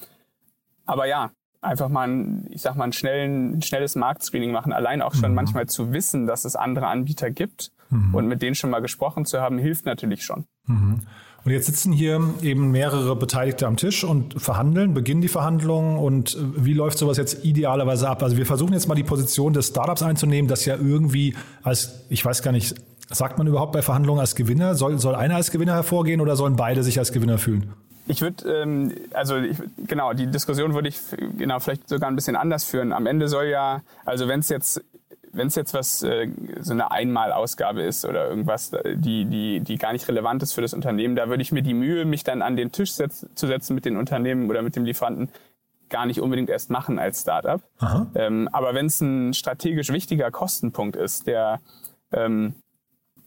aber 0.85 1.05
ja, 1.05 1.31
einfach 1.61 1.89
mal 1.89 2.07
ein, 2.07 2.47
ich 2.51 2.61
sag 2.61 2.75
mal, 2.75 2.85
ein, 2.85 2.93
schnellen, 2.93 3.57
ein 3.57 3.61
schnelles 3.61 3.95
Marktscreening 3.95 4.51
machen. 4.51 4.73
Allein 4.73 5.01
auch 5.01 5.13
schon 5.13 5.29
mhm. 5.29 5.35
manchmal 5.35 5.67
zu 5.67 5.91
wissen, 5.91 6.27
dass 6.27 6.45
es 6.45 6.55
andere 6.55 6.87
Anbieter 6.87 7.31
gibt 7.31 7.71
mhm. 7.89 8.15
und 8.15 8.27
mit 8.27 8.41
denen 8.41 8.55
schon 8.55 8.69
mal 8.69 8.79
gesprochen 8.79 9.25
zu 9.25 9.39
haben, 9.41 9.57
hilft 9.57 9.85
natürlich 9.85 10.23
schon. 10.23 10.45
Mhm. 10.65 11.01
Und 11.45 11.51
jetzt 11.51 11.67
sitzen 11.67 11.93
hier 11.93 12.21
eben 12.41 12.71
mehrere 12.71 13.15
Beteiligte 13.15 13.65
am 13.65 13.77
Tisch 13.77 14.03
und 14.03 14.41
verhandeln, 14.41 14.93
beginnen 14.93 15.21
die 15.21 15.29
Verhandlungen 15.29 15.97
und 15.97 16.37
wie 16.55 16.73
läuft 16.73 16.97
sowas 16.97 17.17
jetzt 17.17 17.45
idealerweise 17.45 18.09
ab? 18.09 18.21
Also 18.23 18.35
wir 18.37 18.45
versuchen 18.45 18.73
jetzt 18.73 18.87
mal 18.87 18.95
die 18.95 19.03
Position 19.03 19.53
des 19.53 19.67
Startups 19.67 20.03
einzunehmen, 20.03 20.49
das 20.49 20.65
ja 20.65 20.75
irgendwie 20.75 21.35
als, 21.63 22.05
ich 22.09 22.23
weiß 22.25 22.43
gar 22.43 22.51
nicht, 22.51 22.75
sagt 23.09 23.37
man 23.37 23.47
überhaupt 23.47 23.71
bei 23.71 23.81
Verhandlungen 23.81 24.19
als 24.19 24.35
Gewinner? 24.35 24.75
Soll, 24.75 24.99
soll 24.99 25.15
einer 25.15 25.35
als 25.35 25.51
Gewinner 25.51 25.73
hervorgehen 25.73 26.21
oder 26.21 26.35
sollen 26.35 26.55
beide 26.55 26.83
sich 26.83 26.99
als 26.99 27.11
Gewinner 27.11 27.37
fühlen? 27.37 27.73
Ich 28.07 28.21
würde, 28.21 28.61
ähm, 28.61 28.93
also 29.13 29.37
ich, 29.37 29.57
genau, 29.87 30.13
die 30.13 30.27
Diskussion 30.27 30.73
würde 30.73 30.89
ich 30.89 30.99
genau 31.37 31.59
vielleicht 31.59 31.87
sogar 31.87 32.09
ein 32.09 32.15
bisschen 32.15 32.35
anders 32.35 32.63
führen. 32.63 32.91
Am 32.91 33.05
Ende 33.05 33.27
soll 33.27 33.45
ja, 33.45 33.81
also 34.03 34.27
wenn 34.27 34.39
es 34.39 34.49
jetzt 34.49 34.83
wenn 35.31 35.47
es 35.47 35.55
jetzt 35.55 35.73
was 35.73 36.03
äh, 36.03 36.29
so 36.59 36.73
eine 36.73 36.91
Einmalausgabe 36.91 37.81
ist 37.81 38.05
oder 38.05 38.29
irgendwas, 38.29 38.71
die, 38.95 39.25
die, 39.25 39.59
die 39.61 39.77
gar 39.77 39.93
nicht 39.93 40.07
relevant 40.07 40.43
ist 40.43 40.53
für 40.53 40.61
das 40.61 40.73
Unternehmen, 40.73 41.15
da 41.15 41.29
würde 41.29 41.41
ich 41.41 41.51
mir 41.51 41.61
die 41.61 41.73
Mühe, 41.73 42.05
mich 42.05 42.23
dann 42.23 42.41
an 42.41 42.55
den 42.55 42.71
Tisch 42.71 42.93
setz, 42.93 43.25
zu 43.35 43.47
setzen 43.47 43.75
mit 43.75 43.85
den 43.85 43.97
Unternehmen 43.97 44.49
oder 44.49 44.61
mit 44.61 44.75
dem 44.75 44.85
Lieferanten, 44.85 45.29
gar 45.89 46.05
nicht 46.05 46.21
unbedingt 46.21 46.49
erst 46.49 46.69
machen 46.69 46.99
als 46.99 47.21
Startup. 47.21 47.61
Ähm, 48.15 48.49
aber 48.51 48.73
wenn 48.73 48.85
es 48.85 49.01
ein 49.01 49.33
strategisch 49.33 49.89
wichtiger 49.91 50.29
Kostenpunkt 50.31 50.95
ist, 50.95 51.27
der 51.27 51.59
ähm, 52.11 52.55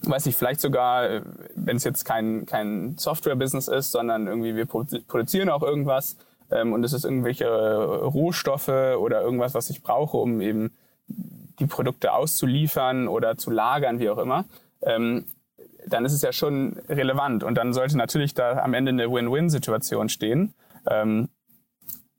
weiß 0.05 0.27
ich, 0.27 0.37
vielleicht 0.37 0.61
sogar, 0.61 1.09
äh, 1.09 1.23
wenn 1.55 1.77
es 1.77 1.85
jetzt 1.85 2.05
kein, 2.05 2.47
kein 2.47 2.97
Software-Business 2.99 3.69
ist, 3.69 3.93
sondern 3.93 4.27
irgendwie 4.27 4.57
wir 4.57 4.67
produzieren 4.67 5.49
auch 5.49 5.63
irgendwas 5.63 6.17
ähm, 6.51 6.73
und 6.73 6.85
es 6.85 6.93
ist 6.93 7.05
irgendwelche 7.05 7.49
Rohstoffe 7.49 8.69
oder 8.69 9.23
irgendwas, 9.23 9.55
was 9.55 9.71
ich 9.71 9.83
brauche, 9.83 10.17
um 10.17 10.41
eben 10.41 10.73
die 11.63 11.69
Produkte 11.69 12.13
auszuliefern 12.13 13.09
oder 13.09 13.37
zu 13.37 13.51
lagern, 13.51 14.01
wie 14.01 14.11
auch 14.11 14.19
immer, 14.19 14.45
ähm, 14.83 15.27
dann 15.87 16.05
ist 16.05 16.13
es 16.13 16.23
ja 16.23 16.33
schon 16.33 16.77
relevant. 16.89 17.45
Und 17.45 17.57
dann 17.57 17.73
sollte 17.73 17.97
natürlich 17.97 18.35
da 18.35 18.59
am 18.59 18.75
Ende 18.75 18.91
eine 18.91 19.11
Win-Win-Situation 19.11 20.09
stehen. 20.09 20.55
Ähm, 20.89 21.29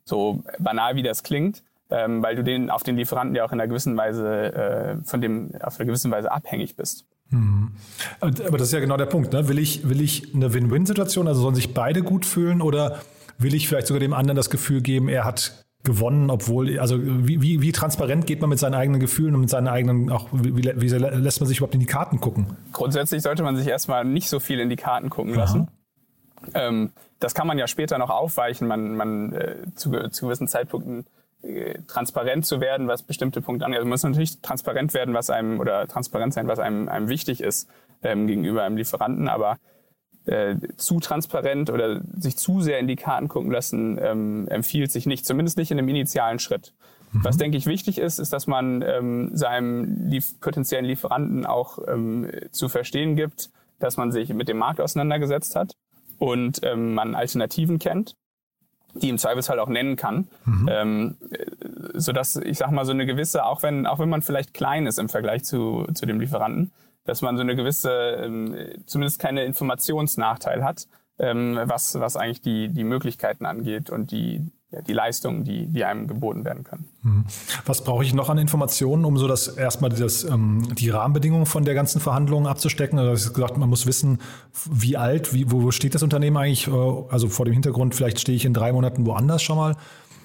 so 0.05 0.43
banal 0.59 0.95
wie 0.95 1.03
das 1.03 1.23
klingt, 1.23 1.63
ähm, 1.89 2.21
weil 2.21 2.35
du 2.35 2.43
den 2.43 2.69
auf 2.69 2.83
den 2.83 2.97
Lieferanten 2.97 3.35
ja 3.35 3.45
auch 3.45 3.51
in 3.51 3.59
einer 3.59 3.67
gewissen 3.67 3.95
Weise 3.95 4.53
äh, 4.53 5.03
von 5.05 5.21
dem 5.21 5.51
auf 5.61 5.79
einer 5.79 5.85
gewissen 5.85 6.11
Weise 6.11 6.31
abhängig 6.31 6.75
bist. 6.75 7.05
Mhm. 7.29 7.71
Aber 8.19 8.57
das 8.57 8.67
ist 8.67 8.73
ja 8.73 8.79
genau 8.79 8.97
der 8.97 9.05
Punkt. 9.05 9.31
Ne? 9.33 9.47
Will, 9.47 9.59
ich, 9.59 9.87
will 9.87 10.01
ich 10.01 10.33
eine 10.35 10.53
Win-Win-Situation, 10.53 11.27
also 11.27 11.41
sollen 11.41 11.55
sich 11.55 11.73
beide 11.73 12.03
gut 12.03 12.25
fühlen 12.25 12.61
oder 12.61 12.99
will 13.37 13.53
ich 13.53 13.67
vielleicht 13.67 13.87
sogar 13.87 13.99
dem 13.99 14.13
anderen 14.13 14.35
das 14.35 14.49
Gefühl 14.49 14.81
geben, 14.81 15.07
er 15.07 15.23
hat 15.25 15.62
gewonnen, 15.83 16.29
obwohl, 16.29 16.79
also 16.79 16.97
wie, 16.99 17.41
wie, 17.41 17.61
wie 17.61 17.71
transparent 17.71 18.25
geht 18.25 18.39
man 18.39 18.49
mit 18.49 18.59
seinen 18.59 18.73
eigenen 18.73 18.99
Gefühlen 18.99 19.35
und 19.35 19.41
mit 19.41 19.49
seinen 19.49 19.67
eigenen, 19.67 20.11
auch 20.11 20.29
wie, 20.31 20.55
wie 20.55 20.87
lässt 20.87 21.41
man 21.41 21.47
sich 21.47 21.57
überhaupt 21.57 21.73
in 21.73 21.81
die 21.81 21.85
Karten 21.85 22.19
gucken? 22.21 22.57
Grundsätzlich 22.71 23.21
sollte 23.21 23.43
man 23.43 23.57
sich 23.57 23.67
erstmal 23.67 24.05
nicht 24.05 24.29
so 24.29 24.39
viel 24.39 24.59
in 24.59 24.69
die 24.69 24.77
Karten 24.77 25.09
gucken 25.09 25.35
lassen. 25.35 25.67
Ähm, 26.53 26.91
das 27.19 27.33
kann 27.33 27.47
man 27.47 27.57
ja 27.57 27.67
später 27.67 27.97
noch 27.97 28.09
aufweichen, 28.09 28.67
man, 28.67 28.95
man 28.95 29.33
äh, 29.33 29.55
zu, 29.75 29.91
zu 30.09 30.25
gewissen 30.25 30.47
Zeitpunkten 30.47 31.05
äh, 31.41 31.79
transparent 31.87 32.45
zu 32.45 32.61
werden, 32.61 32.87
was 32.87 33.03
bestimmte 33.03 33.41
Punkte 33.41 33.65
angeht. 33.65 33.79
Also 33.79 33.85
man 33.85 33.93
muss 33.93 34.03
natürlich 34.03 34.41
transparent 34.41 34.93
werden, 34.93 35.13
was 35.13 35.29
einem 35.29 35.59
oder 35.59 35.87
transparent 35.87 36.33
sein, 36.33 36.47
was 36.47 36.59
einem, 36.59 36.87
einem 36.87 37.09
wichtig 37.09 37.41
ist 37.41 37.69
ähm, 38.01 38.27
gegenüber 38.27 38.63
einem 38.63 38.77
Lieferanten, 38.77 39.27
aber 39.27 39.57
äh, 40.25 40.55
zu 40.77 40.99
transparent 40.99 41.69
oder 41.69 42.01
sich 42.17 42.37
zu 42.37 42.61
sehr 42.61 42.79
in 42.79 42.87
die 42.87 42.95
Karten 42.95 43.27
gucken 43.27 43.51
lassen, 43.51 43.99
ähm, 44.01 44.47
empfiehlt 44.47 44.91
sich 44.91 45.05
nicht, 45.05 45.25
zumindest 45.25 45.57
nicht 45.57 45.71
in 45.71 45.77
einem 45.77 45.89
initialen 45.89 46.39
Schritt. 46.39 46.73
Mhm. 47.11 47.23
Was, 47.23 47.37
denke 47.37 47.57
ich, 47.57 47.65
wichtig 47.65 47.97
ist, 47.97 48.19
ist, 48.19 48.33
dass 48.33 48.47
man 48.47 48.81
ähm, 48.81 49.31
seinem 49.33 50.07
lief 50.09 50.39
potenziellen 50.39 50.85
Lieferanten 50.85 51.45
auch 51.45 51.79
ähm, 51.87 52.29
zu 52.51 52.69
verstehen 52.69 53.15
gibt, 53.15 53.49
dass 53.79 53.97
man 53.97 54.11
sich 54.11 54.29
mit 54.33 54.47
dem 54.47 54.57
Markt 54.57 54.79
auseinandergesetzt 54.79 55.55
hat 55.55 55.73
und 56.19 56.61
ähm, 56.63 56.93
man 56.93 57.15
Alternativen 57.15 57.79
kennt, 57.79 58.15
die 58.93 59.09
im 59.09 59.17
Zweifelsfall 59.17 59.59
auch 59.59 59.69
nennen 59.69 59.95
kann, 59.95 60.27
mhm. 60.45 60.69
ähm, 60.71 61.17
sodass 61.95 62.35
ich 62.35 62.57
sag 62.57 62.71
mal 62.71 62.85
so 62.85 62.91
eine 62.91 63.05
gewisse, 63.05 63.45
auch 63.45 63.63
wenn 63.63 63.87
auch 63.87 63.99
wenn 63.99 64.09
man 64.09 64.21
vielleicht 64.21 64.53
klein 64.53 64.85
ist 64.85 64.99
im 64.99 65.09
Vergleich 65.09 65.43
zu 65.43 65.87
zu 65.93 66.05
dem 66.05 66.19
Lieferanten, 66.19 66.71
dass 67.05 67.21
man 67.21 67.35
so 67.35 67.41
eine 67.41 67.55
gewisse, 67.55 67.91
ähm, 67.91 68.55
zumindest 68.85 69.19
keine 69.19 69.43
Informationsnachteil 69.43 70.63
hat, 70.63 70.87
ähm, 71.19 71.59
was, 71.65 71.99
was 71.99 72.15
eigentlich 72.15 72.41
die, 72.41 72.69
die 72.69 72.83
Möglichkeiten 72.83 73.45
angeht 73.45 73.89
und 73.89 74.11
die, 74.11 74.51
ja, 74.71 74.81
die 74.81 74.93
Leistungen, 74.93 75.43
die, 75.43 75.67
die 75.67 75.83
einem 75.83 76.07
geboten 76.07 76.43
werden 76.45 76.63
können. 76.63 76.89
Mhm. 77.03 77.25
Was 77.65 77.83
brauche 77.83 78.03
ich 78.03 78.13
noch 78.13 78.29
an 78.29 78.39
Informationen, 78.39 79.05
um 79.05 79.17
so 79.17 79.27
das 79.27 79.47
erstmal 79.47 79.91
das, 79.91 80.23
ähm, 80.23 80.67
die 80.75 80.89
Rahmenbedingungen 80.89 81.45
von 81.45 81.65
der 81.65 81.75
ganzen 81.75 82.01
Verhandlung 82.01 82.47
abzustecken? 82.47 82.97
Also 82.97 83.29
ich 83.29 83.33
gesagt, 83.33 83.57
man 83.57 83.69
muss 83.69 83.85
wissen, 83.85 84.19
wie 84.71 84.97
alt, 84.97 85.33
wie, 85.33 85.51
wo 85.51 85.69
steht 85.71 85.93
das 85.93 86.01
Unternehmen 86.01 86.37
eigentlich? 86.37 86.67
Äh, 86.67 86.71
also 86.71 87.29
vor 87.29 87.45
dem 87.45 87.53
Hintergrund, 87.53 87.93
vielleicht 87.93 88.19
stehe 88.19 88.35
ich 88.35 88.45
in 88.45 88.53
drei 88.53 88.71
Monaten 88.71 89.05
woanders 89.05 89.43
schon 89.43 89.57
mal. 89.57 89.75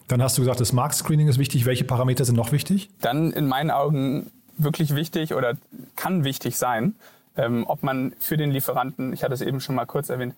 Dann 0.07 0.23
hast 0.23 0.39
du 0.39 0.43
gesagt, 0.43 0.61
das 0.61 0.73
Marktscreening 0.73 1.29
ist 1.29 1.39
wichtig. 1.39 1.67
Welche 1.67 1.85
Parameter 1.85 2.25
sind 2.25 2.37
noch 2.37 2.51
wichtig? 2.51 2.89
Dann 3.03 3.31
in 3.31 3.47
meinen 3.47 3.71
Augen 3.71 4.31
wirklich 4.59 4.95
wichtig 4.95 5.35
oder 5.35 5.57
kann 5.97 6.25
wichtig 6.25 6.59
sein, 6.59 6.97
ähm, 7.37 7.65
ob 7.67 7.83
man 7.83 8.13
für 8.19 8.37
den 8.37 8.51
Lieferanten, 8.51 9.13
ich 9.13 9.23
hatte 9.23 9.35
es 9.35 9.41
eben 9.41 9.61
schon 9.61 9.77
mal 9.77 9.87
kurz 9.87 10.09
erwähnt, 10.09 10.35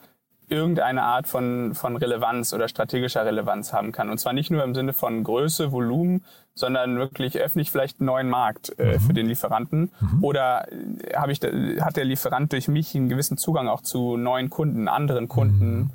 irgendeine 0.51 1.03
Art 1.03 1.29
von, 1.29 1.75
von 1.75 1.97
Relevanz 1.97 2.53
oder 2.53 2.69
strategischer 2.69 3.25
Relevanz 3.25 3.73
haben 3.73 3.93
kann. 3.93 4.11
Und 4.11 4.19
zwar 4.19 4.33
nicht 4.33 4.51
nur 4.51 4.65
im 4.65 4.75
Sinne 4.75 4.93
von 4.93 5.23
Größe, 5.23 5.71
Volumen, 5.71 6.25
sondern 6.55 6.99
wirklich 6.99 7.39
öffentlich 7.39 7.71
vielleicht 7.71 8.01
einen 8.01 8.07
neuen 8.07 8.29
Markt 8.29 8.77
äh, 8.79 8.95
mhm. 8.95 9.01
für 9.01 9.13
den 9.13 9.27
Lieferanten. 9.27 9.93
Mhm. 10.01 10.25
Oder 10.25 10.67
äh, 10.71 11.15
habe 11.15 11.33
ich, 11.33 11.41
hat 11.81 11.97
der 11.97 12.05
Lieferant 12.05 12.53
durch 12.53 12.67
mich 12.67 12.95
einen 12.95 13.09
gewissen 13.09 13.39
Zugang 13.39 13.69
auch 13.69 13.81
zu 13.81 14.17
neuen 14.17 14.51
Kunden, 14.51 14.89
anderen 14.89 15.29
Kunden, 15.29 15.93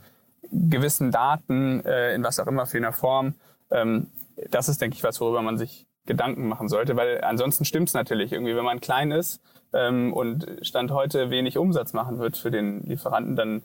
mhm. 0.50 0.70
gewissen 0.70 1.12
Daten, 1.12 1.84
äh, 1.86 2.15
in 2.15 2.24
was 2.24 2.39
auch 2.39 2.48
immer 2.48 2.65
für 2.65 2.77
eine 2.77 2.94
Form. 2.94 3.36
Ähm, 3.70 4.08
das 4.50 4.70
ist, 4.70 4.82
denke 4.82 4.96
ich, 4.96 5.03
was, 5.03 5.20
worüber 5.20 5.41
man 5.41 5.58
sich 5.58 5.86
Gedanken 6.06 6.48
machen 6.48 6.70
sollte, 6.70 6.96
weil 6.96 7.24
ansonsten 7.24 7.66
stimmt 7.66 7.90
es 7.90 7.94
natürlich 7.94 8.32
irgendwie, 8.32 8.56
wenn 8.56 8.64
man 8.66 8.80
klein 8.80 9.12
ist 9.12 9.42
ähm, 9.74 10.14
und 10.14 10.46
Stand 10.62 10.92
heute 10.92 11.30
wenig 11.30 11.58
Umsatz 11.58 11.94
machen 11.94 12.20
wird 12.20 12.38
für 12.38 12.52
den 12.52 12.82
Lieferanten, 12.84 13.36
dann 13.36 13.64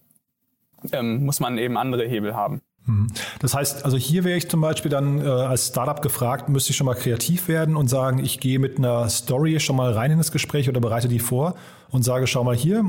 ähm, 0.92 1.24
muss 1.24 1.40
man 1.40 1.58
eben 1.58 1.76
andere 1.76 2.06
Hebel 2.06 2.34
haben. 2.34 2.62
Mhm. 2.86 3.08
Das 3.40 3.54
heißt, 3.54 3.84
also 3.84 3.96
hier 3.96 4.24
wäre 4.24 4.36
ich 4.36 4.48
zum 4.48 4.60
Beispiel 4.60 4.90
dann 4.90 5.20
äh, 5.20 5.28
als 5.28 5.68
Startup 5.68 6.00
gefragt, 6.02 6.48
müsste 6.48 6.70
ich 6.70 6.76
schon 6.76 6.86
mal 6.86 6.94
kreativ 6.94 7.48
werden 7.48 7.76
und 7.76 7.88
sagen, 7.88 8.18
ich 8.24 8.40
gehe 8.40 8.58
mit 8.58 8.78
einer 8.78 9.08
Story 9.08 9.60
schon 9.60 9.76
mal 9.76 9.92
rein 9.92 10.10
in 10.10 10.18
das 10.18 10.32
Gespräch 10.32 10.68
oder 10.68 10.80
bereite 10.80 11.08
die 11.08 11.18
vor 11.18 11.54
und 11.90 12.02
sage, 12.02 12.26
schau 12.26 12.44
mal 12.44 12.56
hier, 12.56 12.84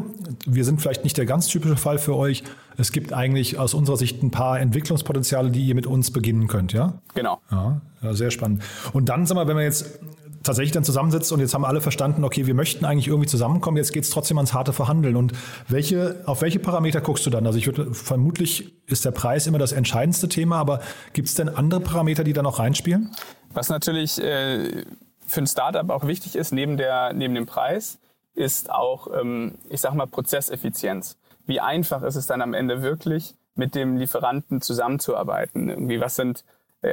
wir 0.46 0.64
sind 0.64 0.82
vielleicht 0.82 1.04
nicht 1.04 1.18
der 1.18 1.26
ganz 1.26 1.48
typische 1.48 1.76
Fall 1.76 1.98
für 1.98 2.16
euch. 2.16 2.44
Es 2.78 2.92
gibt 2.92 3.14
eigentlich 3.14 3.58
aus 3.58 3.74
unserer 3.74 3.98
Sicht 3.98 4.24
ein 4.24 4.32
paar 4.32 4.60
Entwicklungspotenziale, 4.60 5.52
die 5.52 5.66
ihr 5.66 5.76
mit 5.76 5.88
uns 5.88 6.12
beginnen 6.12 6.48
könnt, 6.48 6.74
ja? 6.74 6.94
Genau. 7.14 7.40
Ja, 7.52 7.82
ja 8.02 8.14
sehr 8.14 8.32
spannend. 8.32 8.64
Und 8.94 9.10
dann, 9.10 9.26
sag 9.26 9.36
mal, 9.36 9.48
wenn 9.48 9.58
wir 9.58 9.64
jetzt 9.64 10.00
tatsächlich 10.44 10.72
dann 10.72 10.84
zusammensitzt 10.84 11.32
und 11.32 11.40
jetzt 11.40 11.54
haben 11.54 11.66
alle 11.66 11.82
verstanden, 11.82 12.24
okay, 12.24 12.48
wir 12.48 12.54
möchten 12.54 12.86
eigentlich 12.86 13.08
irgendwie 13.08 13.28
zusammenkommen, 13.28 13.78
jetzt 13.78 13.94
geht 13.94 14.04
es 14.04 14.10
trotzdem 14.10 14.38
ans 14.38 14.54
harte 14.54 14.74
Verhandeln. 14.74 15.16
Und 15.16 15.34
welche, 15.68 16.22
auf 16.26 16.42
welche 16.42 16.60
Parameter 16.60 17.02
guckst 17.02 17.26
du 17.26 17.30
dann? 17.30 17.46
Also 17.46 17.58
ich 17.58 17.68
würde 17.68 17.94
vermutlich 17.94 18.74
ist 18.88 19.06
der 19.06 19.12
Preis 19.12 19.48
immer 19.48 19.60
das 19.60 19.72
entscheidendste 19.72 20.30
Thema, 20.30 20.58
aber 20.58 20.82
gibt 21.14 21.28
es 21.28 21.36
denn 21.36 21.50
andere 21.50 21.82
Parameter, 21.82 22.24
die 22.24 22.34
da 22.34 22.42
noch 22.42 22.60
reinspielen? 22.60 23.12
Was 23.54 23.70
natürlich 23.70 24.22
äh, 24.22 24.86
für 25.28 25.42
ein 25.42 25.48
Startup 25.48 25.90
auch 25.90 26.08
wichtig 26.08 26.36
ist, 26.36 26.52
neben, 26.52 26.78
der, 26.78 27.14
neben 27.14 27.36
dem 27.36 27.46
Preis, 27.46 28.00
ist 28.34 28.72
auch, 28.72 29.08
ähm, 29.20 29.56
ich 29.70 29.82
sag 29.82 29.94
mal, 29.94 30.08
Prozesseffizienz. 30.08 31.18
Wie 31.46 31.60
einfach 31.60 32.04
ist 32.04 32.16
es 32.16 32.28
dann 32.28 32.42
am 32.42 32.54
Ende 32.54 32.82
wirklich, 32.82 33.36
mit 33.56 33.76
dem 33.76 33.98
Lieferanten 33.98 34.62
zusammenzuarbeiten? 34.62 35.70
Irgendwie, 35.70 36.00
was 36.00 36.16
sind 36.16 36.46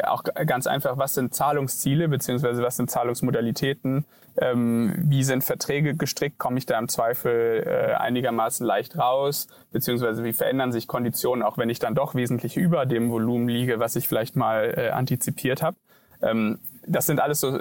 auch 0.04 0.22
ganz 0.22 0.66
einfach, 0.66 0.98
was 0.98 1.14
sind 1.14 1.34
Zahlungsziele 1.34 2.08
beziehungsweise 2.08 2.62
was 2.62 2.76
sind 2.76 2.90
Zahlungsmodalitäten? 2.90 4.04
Ähm, 4.40 4.94
wie 4.98 5.24
sind 5.24 5.42
Verträge 5.42 5.94
gestrickt? 5.94 6.38
Komme 6.38 6.58
ich 6.58 6.66
da 6.66 6.78
im 6.78 6.88
Zweifel 6.88 7.64
äh, 7.66 7.94
einigermaßen 7.94 8.64
leicht 8.66 8.96
raus? 8.98 9.48
Beziehungsweise 9.72 10.24
wie 10.24 10.32
verändern 10.32 10.72
sich 10.72 10.86
Konditionen, 10.86 11.42
auch 11.42 11.58
wenn 11.58 11.70
ich 11.70 11.78
dann 11.78 11.94
doch 11.94 12.14
wesentlich 12.14 12.56
über 12.56 12.86
dem 12.86 13.10
Volumen 13.10 13.48
liege, 13.48 13.80
was 13.80 13.96
ich 13.96 14.06
vielleicht 14.06 14.36
mal 14.36 14.74
äh, 14.76 14.90
antizipiert 14.90 15.62
habe? 15.62 15.76
Ähm, 16.22 16.58
das 16.86 17.06
sind 17.06 17.20
alles 17.20 17.40
so 17.40 17.58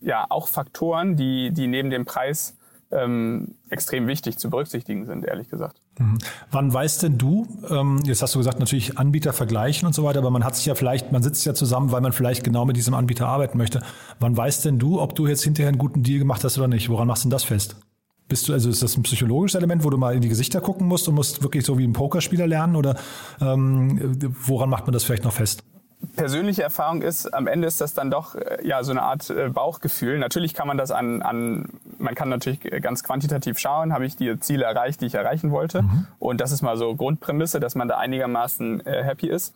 ja 0.00 0.26
auch 0.28 0.48
Faktoren, 0.48 1.16
die 1.16 1.52
die 1.52 1.66
neben 1.66 1.90
dem 1.90 2.04
Preis 2.04 2.56
ähm, 2.90 3.54
extrem 3.68 4.06
wichtig 4.06 4.38
zu 4.38 4.50
berücksichtigen 4.50 5.06
sind, 5.06 5.24
ehrlich 5.24 5.48
gesagt. 5.48 5.80
Mhm. 5.98 6.18
Wann 6.50 6.72
weißt 6.72 7.02
denn 7.02 7.18
du, 7.18 7.46
ähm, 7.68 8.00
jetzt 8.04 8.22
hast 8.22 8.34
du 8.34 8.38
gesagt, 8.38 8.60
natürlich 8.60 8.98
Anbieter 8.98 9.32
vergleichen 9.32 9.86
und 9.86 9.94
so 9.94 10.04
weiter, 10.04 10.20
aber 10.20 10.30
man 10.30 10.44
hat 10.44 10.56
sich 10.56 10.66
ja 10.66 10.74
vielleicht, 10.74 11.12
man 11.12 11.22
sitzt 11.22 11.44
ja 11.44 11.54
zusammen, 11.54 11.92
weil 11.92 12.00
man 12.00 12.12
vielleicht 12.12 12.44
genau 12.44 12.64
mit 12.64 12.76
diesem 12.76 12.94
Anbieter 12.94 13.28
arbeiten 13.28 13.58
möchte. 13.58 13.82
Wann 14.20 14.36
weißt 14.36 14.64
denn 14.64 14.78
du, 14.78 15.00
ob 15.00 15.14
du 15.14 15.26
jetzt 15.26 15.42
hinterher 15.42 15.68
einen 15.68 15.78
guten 15.78 16.02
Deal 16.02 16.18
gemacht 16.18 16.44
hast 16.44 16.56
oder 16.58 16.68
nicht? 16.68 16.88
Woran 16.88 17.06
machst 17.06 17.24
du 17.24 17.28
denn 17.28 17.32
das 17.32 17.44
fest? 17.44 17.76
Bist 18.28 18.48
du, 18.48 18.52
also 18.52 18.68
ist 18.68 18.82
das 18.82 18.96
ein 18.96 19.02
psychologisches 19.02 19.56
Element, 19.56 19.84
wo 19.84 19.90
du 19.90 19.96
mal 19.96 20.14
in 20.14 20.20
die 20.20 20.28
Gesichter 20.28 20.60
gucken 20.60 20.86
musst 20.86 21.08
und 21.08 21.14
musst 21.14 21.42
wirklich 21.42 21.64
so 21.64 21.78
wie 21.78 21.86
ein 21.86 21.94
Pokerspieler 21.94 22.46
lernen 22.46 22.76
oder 22.76 22.96
ähm, 23.40 24.18
woran 24.44 24.68
macht 24.68 24.86
man 24.86 24.92
das 24.92 25.04
vielleicht 25.04 25.24
noch 25.24 25.32
fest? 25.32 25.64
persönliche 26.16 26.62
Erfahrung 26.62 27.02
ist, 27.02 27.32
am 27.34 27.46
Ende 27.46 27.66
ist 27.66 27.80
das 27.80 27.94
dann 27.94 28.10
doch 28.10 28.34
äh, 28.34 28.66
ja 28.66 28.82
so 28.84 28.92
eine 28.92 29.02
Art 29.02 29.30
äh, 29.30 29.48
Bauchgefühl. 29.48 30.18
Natürlich 30.18 30.54
kann 30.54 30.68
man 30.68 30.78
das 30.78 30.90
an, 30.90 31.22
an 31.22 31.68
man 31.98 32.14
kann 32.14 32.28
natürlich 32.28 32.60
ganz 32.60 33.02
quantitativ 33.02 33.58
schauen, 33.58 33.92
habe 33.92 34.06
ich 34.06 34.16
die 34.16 34.38
Ziele 34.40 34.64
erreicht, 34.64 35.00
die 35.00 35.06
ich 35.06 35.14
erreichen 35.14 35.50
wollte. 35.50 35.82
Mhm. 35.82 36.06
Und 36.18 36.40
das 36.40 36.52
ist 36.52 36.62
mal 36.62 36.76
so 36.76 36.94
Grundprämisse, 36.94 37.60
dass 37.60 37.74
man 37.74 37.88
da 37.88 37.98
einigermaßen 37.98 38.84
äh, 38.86 39.02
happy 39.02 39.28
ist. 39.28 39.54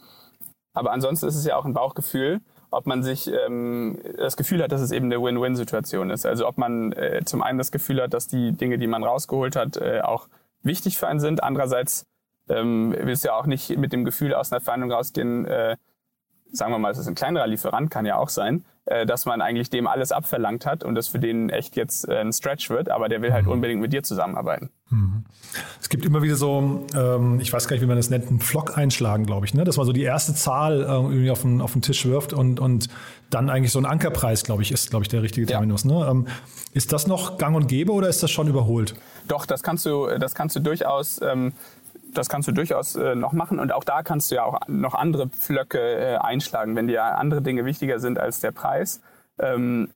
Aber 0.74 0.92
ansonsten 0.92 1.26
ist 1.26 1.36
es 1.36 1.44
ja 1.44 1.56
auch 1.56 1.64
ein 1.64 1.74
Bauchgefühl, 1.74 2.40
ob 2.70 2.86
man 2.86 3.02
sich 3.02 3.30
ähm, 3.30 3.98
das 4.16 4.36
Gefühl 4.36 4.62
hat, 4.62 4.72
dass 4.72 4.80
es 4.80 4.90
eben 4.92 5.06
eine 5.06 5.22
Win-Win-Situation 5.22 6.10
ist. 6.10 6.24
Also 6.24 6.48
ob 6.48 6.56
man 6.56 6.92
äh, 6.92 7.20
zum 7.24 7.42
einen 7.42 7.58
das 7.58 7.70
Gefühl 7.70 8.02
hat, 8.02 8.14
dass 8.14 8.28
die 8.28 8.52
Dinge, 8.52 8.78
die 8.78 8.86
man 8.86 9.04
rausgeholt 9.04 9.56
hat, 9.56 9.76
äh, 9.76 10.00
auch 10.00 10.28
wichtig 10.62 10.96
für 10.96 11.06
einen 11.06 11.20
sind. 11.20 11.42
Andererseits 11.42 12.06
ähm, 12.48 12.94
willst 12.98 13.24
du 13.24 13.28
ja 13.28 13.34
auch 13.34 13.46
nicht 13.46 13.76
mit 13.76 13.92
dem 13.92 14.04
Gefühl 14.04 14.34
aus 14.34 14.52
einer 14.52 14.60
Verhandlung 14.60 14.90
rausgehen, 14.90 15.44
äh, 15.44 15.76
sagen 16.50 16.72
wir 16.72 16.78
mal, 16.78 16.92
es 16.92 16.98
ist 16.98 17.08
ein 17.08 17.14
kleinerer 17.14 17.46
Lieferant, 17.46 17.90
kann 17.90 18.06
ja 18.06 18.16
auch 18.16 18.28
sein, 18.28 18.64
äh, 18.84 19.06
dass 19.06 19.26
man 19.26 19.40
eigentlich 19.40 19.70
dem 19.70 19.86
alles 19.86 20.10
abverlangt 20.10 20.66
hat 20.66 20.82
und 20.82 20.96
das 20.96 21.06
für 21.06 21.20
den 21.20 21.50
echt 21.50 21.76
jetzt 21.76 22.08
äh, 22.08 22.16
ein 22.16 22.32
Stretch 22.32 22.68
wird, 22.68 22.90
aber 22.90 23.08
der 23.08 23.22
will 23.22 23.32
halt 23.32 23.46
mhm. 23.46 23.52
unbedingt 23.52 23.80
mit 23.80 23.92
dir 23.92 24.02
zusammenarbeiten. 24.02 24.70
Mhm. 24.90 25.24
Es 25.80 25.88
gibt 25.88 26.04
immer 26.04 26.22
wieder 26.22 26.34
so, 26.34 26.84
ähm, 26.96 27.38
ich 27.38 27.52
weiß 27.52 27.68
gar 27.68 27.76
nicht, 27.76 27.82
wie 27.82 27.86
man 27.86 27.96
das 27.96 28.10
nennt, 28.10 28.28
einen 28.28 28.40
Flock 28.40 28.76
einschlagen, 28.76 29.24
glaube 29.24 29.46
ich, 29.46 29.54
ne? 29.54 29.62
dass 29.62 29.76
man 29.76 29.86
so 29.86 29.92
die 29.92 30.02
erste 30.02 30.34
Zahl 30.34 30.80
äh, 30.80 30.86
irgendwie 30.86 31.30
auf 31.30 31.42
den, 31.42 31.60
auf 31.60 31.74
den 31.74 31.82
Tisch 31.82 32.04
wirft 32.06 32.32
und, 32.32 32.58
und 32.58 32.88
dann 33.30 33.50
eigentlich 33.50 33.70
so 33.70 33.78
ein 33.78 33.86
Ankerpreis, 33.86 34.42
glaube 34.42 34.62
ich, 34.62 34.72
ist, 34.72 34.90
glaube 34.90 35.04
ich, 35.04 35.08
der 35.08 35.22
richtige 35.22 35.46
Terminus. 35.46 35.84
Ja. 35.84 35.90
Ne? 35.90 36.10
Ähm, 36.10 36.26
ist 36.72 36.92
das 36.92 37.06
noch 37.06 37.38
gang 37.38 37.54
und 37.54 37.68
gäbe 37.68 37.92
oder 37.92 38.08
ist 38.08 38.22
das 38.22 38.32
schon 38.32 38.48
überholt? 38.48 38.96
Doch, 39.28 39.46
das 39.46 39.62
kannst 39.62 39.86
du, 39.86 40.08
das 40.18 40.34
kannst 40.34 40.56
du 40.56 40.60
durchaus 40.60 41.20
ähm, 41.22 41.52
das 42.12 42.28
kannst 42.28 42.48
du 42.48 42.52
durchaus 42.52 42.94
äh, 42.96 43.14
noch 43.14 43.32
machen 43.32 43.58
und 43.58 43.72
auch 43.72 43.84
da 43.84 44.02
kannst 44.02 44.30
du 44.30 44.36
ja 44.36 44.44
auch 44.44 44.60
noch 44.68 44.94
andere 44.94 45.28
Pflöcke 45.28 45.80
äh, 45.80 46.16
einschlagen, 46.16 46.76
wenn 46.76 46.86
dir 46.86 47.02
andere 47.02 47.42
Dinge 47.42 47.64
wichtiger 47.64 47.98
sind 47.98 48.18
als 48.18 48.40
der 48.40 48.52
Preis. 48.52 49.00
Ähm, 49.38 49.90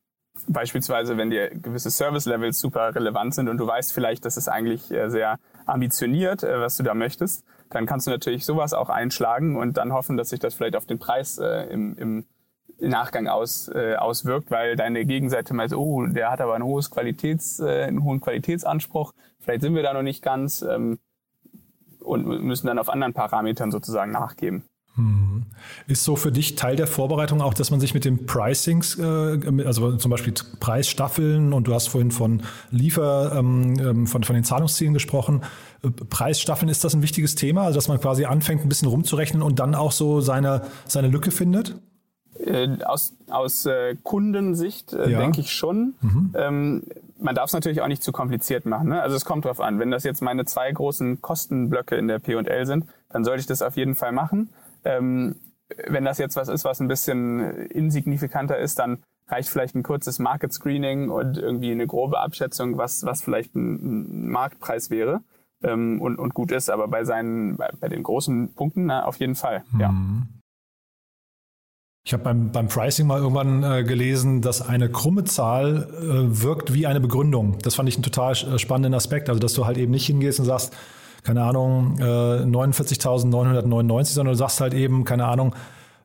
beispielsweise, 0.48 1.16
wenn 1.16 1.30
dir 1.30 1.50
gewisse 1.50 1.90
Service-Levels 1.90 2.58
super 2.58 2.94
relevant 2.94 3.34
sind 3.34 3.48
und 3.48 3.58
du 3.58 3.66
weißt 3.66 3.92
vielleicht, 3.92 4.24
das 4.24 4.36
ist 4.36 4.48
eigentlich 4.48 4.90
äh, 4.90 5.08
sehr 5.10 5.38
ambitioniert, 5.66 6.42
äh, 6.42 6.60
was 6.60 6.76
du 6.76 6.82
da 6.82 6.94
möchtest, 6.94 7.44
dann 7.70 7.86
kannst 7.86 8.06
du 8.06 8.10
natürlich 8.10 8.44
sowas 8.44 8.72
auch 8.72 8.88
einschlagen 8.88 9.56
und 9.56 9.76
dann 9.76 9.92
hoffen, 9.92 10.16
dass 10.16 10.30
sich 10.30 10.40
das 10.40 10.54
vielleicht 10.54 10.76
auf 10.76 10.86
den 10.86 10.98
Preis 10.98 11.38
äh, 11.38 11.64
im, 11.70 11.96
im 11.96 12.24
Nachgang 12.78 13.26
aus, 13.26 13.68
äh, 13.68 13.96
auswirkt, 13.96 14.50
weil 14.50 14.76
deine 14.76 15.04
Gegenseite 15.06 15.54
meint, 15.54 15.72
oh, 15.72 16.06
der 16.06 16.30
hat 16.30 16.40
aber 16.40 16.54
ein 16.54 16.62
hohes 16.62 16.90
Qualitäts, 16.90 17.58
äh, 17.60 17.84
einen 17.84 18.04
hohen 18.04 18.20
Qualitätsanspruch, 18.20 19.12
vielleicht 19.40 19.62
sind 19.62 19.74
wir 19.74 19.82
da 19.82 19.94
noch 19.94 20.02
nicht 20.02 20.22
ganz. 20.22 20.62
Ähm, 20.62 20.98
und 22.06 22.26
müssen 22.42 22.66
dann 22.66 22.78
auf 22.78 22.88
anderen 22.88 23.12
Parametern 23.12 23.70
sozusagen 23.70 24.12
nachgeben. 24.12 24.64
Hm. 24.96 25.44
Ist 25.88 26.04
so 26.04 26.16
für 26.16 26.32
dich 26.32 26.54
Teil 26.54 26.74
der 26.74 26.86
Vorbereitung 26.86 27.42
auch, 27.42 27.52
dass 27.52 27.70
man 27.70 27.80
sich 27.80 27.92
mit 27.92 28.06
dem 28.06 28.24
Pricings, 28.24 28.98
äh, 28.98 29.38
also 29.64 29.96
zum 29.96 30.10
Beispiel 30.10 30.32
Preisstaffeln 30.58 31.52
und 31.52 31.68
du 31.68 31.74
hast 31.74 31.88
vorhin 31.88 32.10
von 32.10 32.42
Liefer, 32.70 33.32
ähm, 33.36 33.76
ähm, 33.78 34.06
von, 34.06 34.24
von 34.24 34.34
den 34.34 34.44
Zahlungszielen 34.44 34.94
gesprochen. 34.94 35.42
Äh, 35.82 35.90
Preisstaffeln, 35.90 36.70
ist 36.70 36.82
das 36.82 36.94
ein 36.94 37.02
wichtiges 37.02 37.34
Thema? 37.34 37.64
Also 37.64 37.76
dass 37.76 37.88
man 37.88 38.00
quasi 38.00 38.24
anfängt, 38.24 38.64
ein 38.64 38.70
bisschen 38.70 38.88
rumzurechnen 38.88 39.42
und 39.42 39.58
dann 39.58 39.74
auch 39.74 39.92
so 39.92 40.22
seine, 40.22 40.62
seine 40.86 41.08
Lücke 41.08 41.30
findet? 41.30 41.76
Äh, 42.38 42.78
aus 42.84 43.12
aus 43.28 43.68
Kundensicht 44.02 44.92
ja. 44.92 45.06
denke 45.06 45.40
ich 45.40 45.52
schon. 45.52 45.94
Mhm. 46.00 46.82
Man 47.26 47.34
darf 47.34 47.46
es 47.46 47.54
natürlich 47.54 47.80
auch 47.80 47.88
nicht 47.88 48.04
zu 48.04 48.12
kompliziert 48.12 48.66
machen. 48.66 48.90
Ne? 48.90 49.02
Also 49.02 49.16
es 49.16 49.24
kommt 49.24 49.46
drauf 49.46 49.60
an. 49.60 49.80
Wenn 49.80 49.90
das 49.90 50.04
jetzt 50.04 50.22
meine 50.22 50.44
zwei 50.44 50.70
großen 50.70 51.20
Kostenblöcke 51.22 51.96
in 51.96 52.06
der 52.06 52.20
P&L 52.20 52.66
sind, 52.66 52.86
dann 53.08 53.24
sollte 53.24 53.40
ich 53.40 53.46
das 53.46 53.62
auf 53.62 53.76
jeden 53.76 53.96
Fall 53.96 54.12
machen. 54.12 54.50
Ähm, 54.84 55.34
wenn 55.88 56.04
das 56.04 56.18
jetzt 56.18 56.36
was 56.36 56.46
ist, 56.46 56.64
was 56.64 56.78
ein 56.78 56.86
bisschen 56.86 57.40
insignifikanter 57.66 58.58
ist, 58.58 58.78
dann 58.78 59.02
reicht 59.26 59.48
vielleicht 59.48 59.74
ein 59.74 59.82
kurzes 59.82 60.20
Market 60.20 60.52
Screening 60.52 61.10
und 61.10 61.36
irgendwie 61.36 61.72
eine 61.72 61.88
grobe 61.88 62.20
Abschätzung, 62.20 62.78
was, 62.78 63.04
was 63.04 63.22
vielleicht 63.22 63.56
ein, 63.56 64.26
ein 64.26 64.28
Marktpreis 64.28 64.90
wäre 64.90 65.24
ähm, 65.64 66.00
und, 66.00 66.20
und 66.20 66.32
gut 66.32 66.52
ist. 66.52 66.70
Aber 66.70 66.86
bei 66.86 67.02
seinen, 67.02 67.56
bei, 67.56 67.70
bei 67.80 67.88
den 67.88 68.04
großen 68.04 68.54
Punkten 68.54 68.86
na, 68.86 69.04
auf 69.04 69.16
jeden 69.16 69.34
Fall, 69.34 69.64
mhm. 69.72 69.80
ja. 69.80 69.92
Ich 72.06 72.12
habe 72.12 72.22
beim, 72.22 72.52
beim 72.52 72.68
Pricing 72.68 73.08
mal 73.08 73.18
irgendwann 73.18 73.64
äh, 73.64 73.82
gelesen, 73.82 74.40
dass 74.40 74.62
eine 74.62 74.88
krumme 74.88 75.24
Zahl 75.24 75.88
äh, 75.92 76.40
wirkt 76.40 76.72
wie 76.72 76.86
eine 76.86 77.00
Begründung. 77.00 77.58
Das 77.62 77.74
fand 77.74 77.88
ich 77.88 77.96
einen 77.96 78.04
total 78.04 78.34
äh, 78.34 78.60
spannenden 78.60 78.94
Aspekt. 78.94 79.28
Also, 79.28 79.40
dass 79.40 79.54
du 79.54 79.66
halt 79.66 79.76
eben 79.76 79.90
nicht 79.90 80.06
hingehst 80.06 80.38
und 80.38 80.46
sagst, 80.46 80.72
keine 81.24 81.42
Ahnung, 81.42 81.98
äh, 81.98 82.04
49.999, 82.04 84.04
sondern 84.04 84.34
du 84.34 84.38
sagst 84.38 84.60
halt 84.60 84.72
eben, 84.72 85.02
keine 85.02 85.26
Ahnung, 85.26 85.56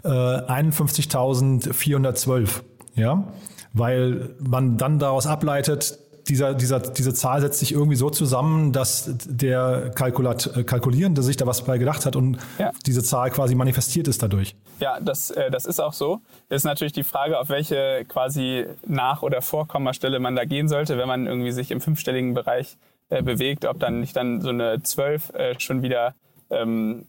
äh, 0.04 0.08
51.412. 0.08 2.64
Ja, 2.96 3.28
weil 3.74 4.34
man 4.40 4.78
dann 4.78 4.98
daraus 4.98 5.28
ableitet, 5.28 6.00
dieser, 6.28 6.54
dieser, 6.54 6.80
diese 6.80 7.14
Zahl 7.14 7.42
setzt 7.42 7.60
sich 7.60 7.72
irgendwie 7.72 7.96
so 7.96 8.10
zusammen, 8.10 8.72
dass 8.72 9.10
der 9.26 9.92
Kalkulat, 9.96 10.56
äh, 10.56 10.64
Kalkulierende 10.64 11.24
sich 11.24 11.38
da 11.38 11.46
was 11.46 11.64
bei 11.64 11.78
gedacht 11.78 12.06
hat 12.06 12.16
und 12.16 12.38
ja. 12.58 12.72
diese 12.86 13.04
Zahl 13.04 13.32
quasi 13.32 13.56
manifestiert 13.56 14.08
ist 14.08 14.22
dadurch. 14.24 14.56
Ja, 14.80 15.00
das, 15.00 15.32
äh, 15.32 15.52
das 15.52 15.66
ist 15.66 15.80
auch 15.80 15.94
so. 15.94 16.22
Ist 16.50 16.64
natürlich 16.64 16.94
die 16.94 17.04
Frage, 17.04 17.40
auf 17.40 17.50
welche 17.50 18.06
quasi 18.08 18.66
Nach- 18.88 19.22
oder 19.22 19.42
Vorkommastelle 19.42 20.20
man 20.20 20.36
da 20.36 20.46
gehen 20.46 20.68
sollte, 20.68 20.98
wenn 20.98 21.08
man 21.08 21.28
irgendwie 21.28 21.52
sich 21.52 21.72
im 21.72 21.82
fünfstelligen 21.82 22.34
Bereich 22.34 22.78
äh, 23.10 23.22
bewegt, 23.22 23.66
ob 23.66 23.80
dann 23.80 24.00
nicht 24.00 24.16
dann 24.16 24.42
so 24.42 24.50
eine 24.50 24.82
12 24.82 25.34
äh, 25.34 25.60
schon 25.60 25.82
wieder 25.82 26.16
ähm, 26.50 27.06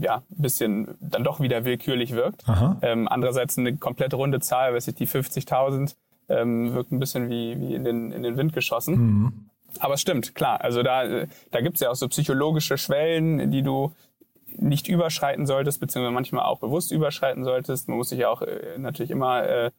ja, 0.00 0.16
ein 0.16 0.42
bisschen 0.42 0.96
dann 1.00 1.24
doch 1.24 1.40
wieder 1.40 1.64
willkürlich 1.64 2.12
wirkt. 2.12 2.44
Ähm, 2.82 3.08
andererseits 3.08 3.58
eine 3.58 3.76
komplett 3.76 4.14
runde 4.14 4.40
Zahl, 4.40 4.74
weiß 4.74 4.88
ich, 4.88 4.94
die 4.94 5.06
50.000 5.06 5.94
ähm, 6.28 6.74
wirkt 6.74 6.92
ein 6.92 7.00
bisschen 7.00 7.28
wie, 7.28 7.60
wie 7.60 7.74
in, 7.74 7.84
den, 7.84 8.12
in 8.12 8.22
den 8.22 8.36
Wind 8.36 8.52
geschossen. 8.52 8.94
Mhm. 8.94 9.32
Aber 9.80 9.94
es 9.94 10.00
stimmt, 10.00 10.34
klar. 10.34 10.60
Also 10.60 10.82
da, 10.82 11.26
da 11.50 11.60
gibt 11.60 11.76
es 11.76 11.80
ja 11.80 11.90
auch 11.90 11.96
so 11.96 12.08
psychologische 12.08 12.78
Schwellen, 12.78 13.50
die 13.50 13.62
du 13.62 13.92
nicht 14.56 14.88
überschreiten 14.88 15.46
solltest, 15.46 15.80
beziehungsweise 15.80 16.14
manchmal 16.14 16.44
auch 16.44 16.60
bewusst 16.60 16.92
überschreiten 16.92 17.44
solltest. 17.44 17.88
Man 17.88 17.98
muss 17.98 18.10
sich 18.10 18.20
ja 18.20 18.28
auch 18.28 18.42
äh, 18.42 18.78
natürlich 18.78 19.10
immer 19.10 19.44
äh, 19.44 19.70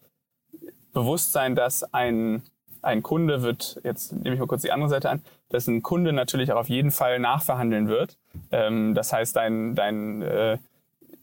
bewusst 0.93 1.31
sein, 1.31 1.55
dass 1.55 1.93
ein, 1.93 2.41
ein 2.81 3.03
Kunde 3.03 3.41
wird, 3.41 3.79
jetzt 3.83 4.11
nehme 4.13 4.33
ich 4.33 4.39
mal 4.39 4.47
kurz 4.47 4.63
die 4.63 4.71
andere 4.71 4.89
Seite 4.89 5.09
an, 5.09 5.21
dass 5.49 5.67
ein 5.67 5.81
Kunde 5.81 6.13
natürlich 6.13 6.51
auch 6.51 6.59
auf 6.59 6.69
jeden 6.69 6.91
Fall 6.91 7.19
nachverhandeln 7.19 7.87
wird. 7.87 8.17
Ähm, 8.51 8.95
das 8.95 9.13
heißt, 9.13 9.35
dein, 9.35 9.75
dein 9.75 10.21
äh, 10.21 10.57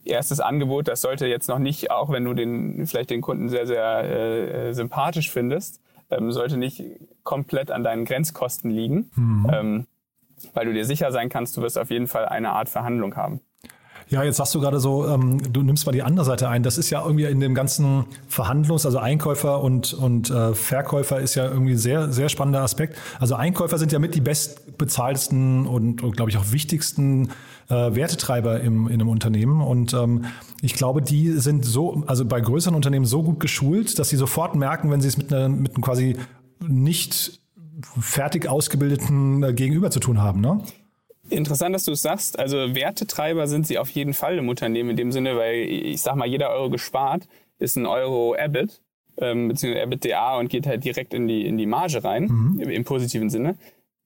erstes 0.05 0.39
Angebot, 0.39 0.87
das 0.87 1.01
sollte 1.01 1.27
jetzt 1.27 1.47
noch 1.47 1.59
nicht, 1.59 1.91
auch 1.91 2.11
wenn 2.11 2.23
du 2.25 2.33
den 2.33 2.85
vielleicht 2.87 3.09
den 3.09 3.21
Kunden 3.21 3.49
sehr, 3.49 3.67
sehr 3.67 4.03
äh, 4.03 4.73
sympathisch 4.73 5.31
findest, 5.31 5.81
ähm, 6.09 6.31
sollte 6.31 6.57
nicht 6.57 6.83
komplett 7.23 7.71
an 7.71 7.83
deinen 7.83 8.05
Grenzkosten 8.05 8.71
liegen, 8.71 9.11
mhm. 9.15 9.49
ähm, 9.51 9.87
weil 10.53 10.65
du 10.65 10.73
dir 10.73 10.85
sicher 10.85 11.11
sein 11.11 11.29
kannst, 11.29 11.55
du 11.57 11.61
wirst 11.61 11.77
auf 11.77 11.89
jeden 11.89 12.07
Fall 12.07 12.25
eine 12.25 12.51
Art 12.51 12.69
Verhandlung 12.69 13.15
haben. 13.15 13.41
Ja, 14.09 14.23
jetzt 14.23 14.37
sagst 14.37 14.53
du 14.55 14.59
gerade 14.59 14.79
so, 14.79 15.07
ähm, 15.07 15.41
du 15.51 15.61
nimmst 15.63 15.85
mal 15.85 15.91
die 15.91 16.03
andere 16.03 16.25
Seite 16.25 16.49
ein. 16.49 16.63
Das 16.63 16.77
ist 16.77 16.89
ja 16.89 17.03
irgendwie 17.03 17.25
in 17.25 17.39
dem 17.39 17.55
ganzen 17.55 18.05
Verhandlungs-, 18.27 18.85
also 18.85 18.99
Einkäufer 18.99 19.61
und, 19.61 19.93
und 19.93 20.29
äh, 20.29 20.53
Verkäufer 20.53 21.19
ist 21.19 21.35
ja 21.35 21.45
irgendwie 21.49 21.75
sehr, 21.75 22.11
sehr 22.11 22.29
spannender 22.29 22.61
Aspekt. 22.61 22.97
Also 23.19 23.35
Einkäufer 23.35 23.77
sind 23.77 23.91
ja 23.91 23.99
mit 23.99 24.15
die 24.15 24.21
bestbezahltesten 24.21 25.65
und, 25.65 26.03
und 26.03 26.15
glaube 26.15 26.31
ich, 26.31 26.37
auch 26.37 26.51
wichtigsten 26.51 27.29
äh, 27.69 27.95
Wertetreiber 27.95 28.61
im, 28.61 28.87
in 28.87 28.95
einem 28.95 29.09
Unternehmen. 29.09 29.61
Und 29.61 29.93
ähm, 29.93 30.25
ich 30.61 30.73
glaube, 30.73 31.01
die 31.01 31.31
sind 31.31 31.65
so, 31.65 32.03
also 32.07 32.25
bei 32.25 32.41
größeren 32.41 32.75
Unternehmen 32.75 33.05
so 33.05 33.23
gut 33.23 33.39
geschult, 33.39 33.99
dass 33.99 34.09
sie 34.09 34.17
sofort 34.17 34.55
merken, 34.55 34.91
wenn 34.91 35.01
sie 35.01 35.07
es 35.07 35.17
mit, 35.17 35.33
einer, 35.33 35.49
mit 35.49 35.75
einem 35.75 35.83
quasi 35.83 36.17
nicht 36.67 37.39
fertig 37.99 38.47
ausgebildeten 38.47 39.43
äh, 39.43 39.53
Gegenüber 39.53 39.91
zu 39.91 39.99
tun 39.99 40.21
haben. 40.21 40.41
Ne? 40.41 40.61
Interessant, 41.29 41.73
dass 41.73 41.85
du 41.85 41.93
es 41.93 42.01
sagst. 42.01 42.37
Also 42.37 42.75
Wertetreiber 42.75 43.47
sind 43.47 43.65
sie 43.65 43.77
auf 43.77 43.89
jeden 43.89 44.13
Fall 44.13 44.37
im 44.37 44.49
Unternehmen 44.49 44.91
in 44.91 44.97
dem 44.97 45.11
Sinne, 45.11 45.37
weil 45.37 45.55
ich 45.55 46.01
sag 46.01 46.15
mal, 46.15 46.27
jeder 46.27 46.49
Euro 46.49 46.69
gespart 46.69 47.27
ist 47.59 47.77
ein 47.77 47.85
Euro 47.85 48.35
EBIT, 48.35 48.81
ähm, 49.17 49.47
beziehungsweise 49.47 49.83
EBITDA 49.83 50.37
und 50.37 50.49
geht 50.49 50.67
halt 50.67 50.83
direkt 50.83 51.13
in 51.13 51.27
die, 51.27 51.47
in 51.47 51.57
die 51.57 51.65
Marge 51.65 52.03
rein, 52.03 52.25
mhm. 52.25 52.59
im, 52.59 52.69
im 52.69 52.83
positiven 52.83 53.29
Sinne 53.29 53.57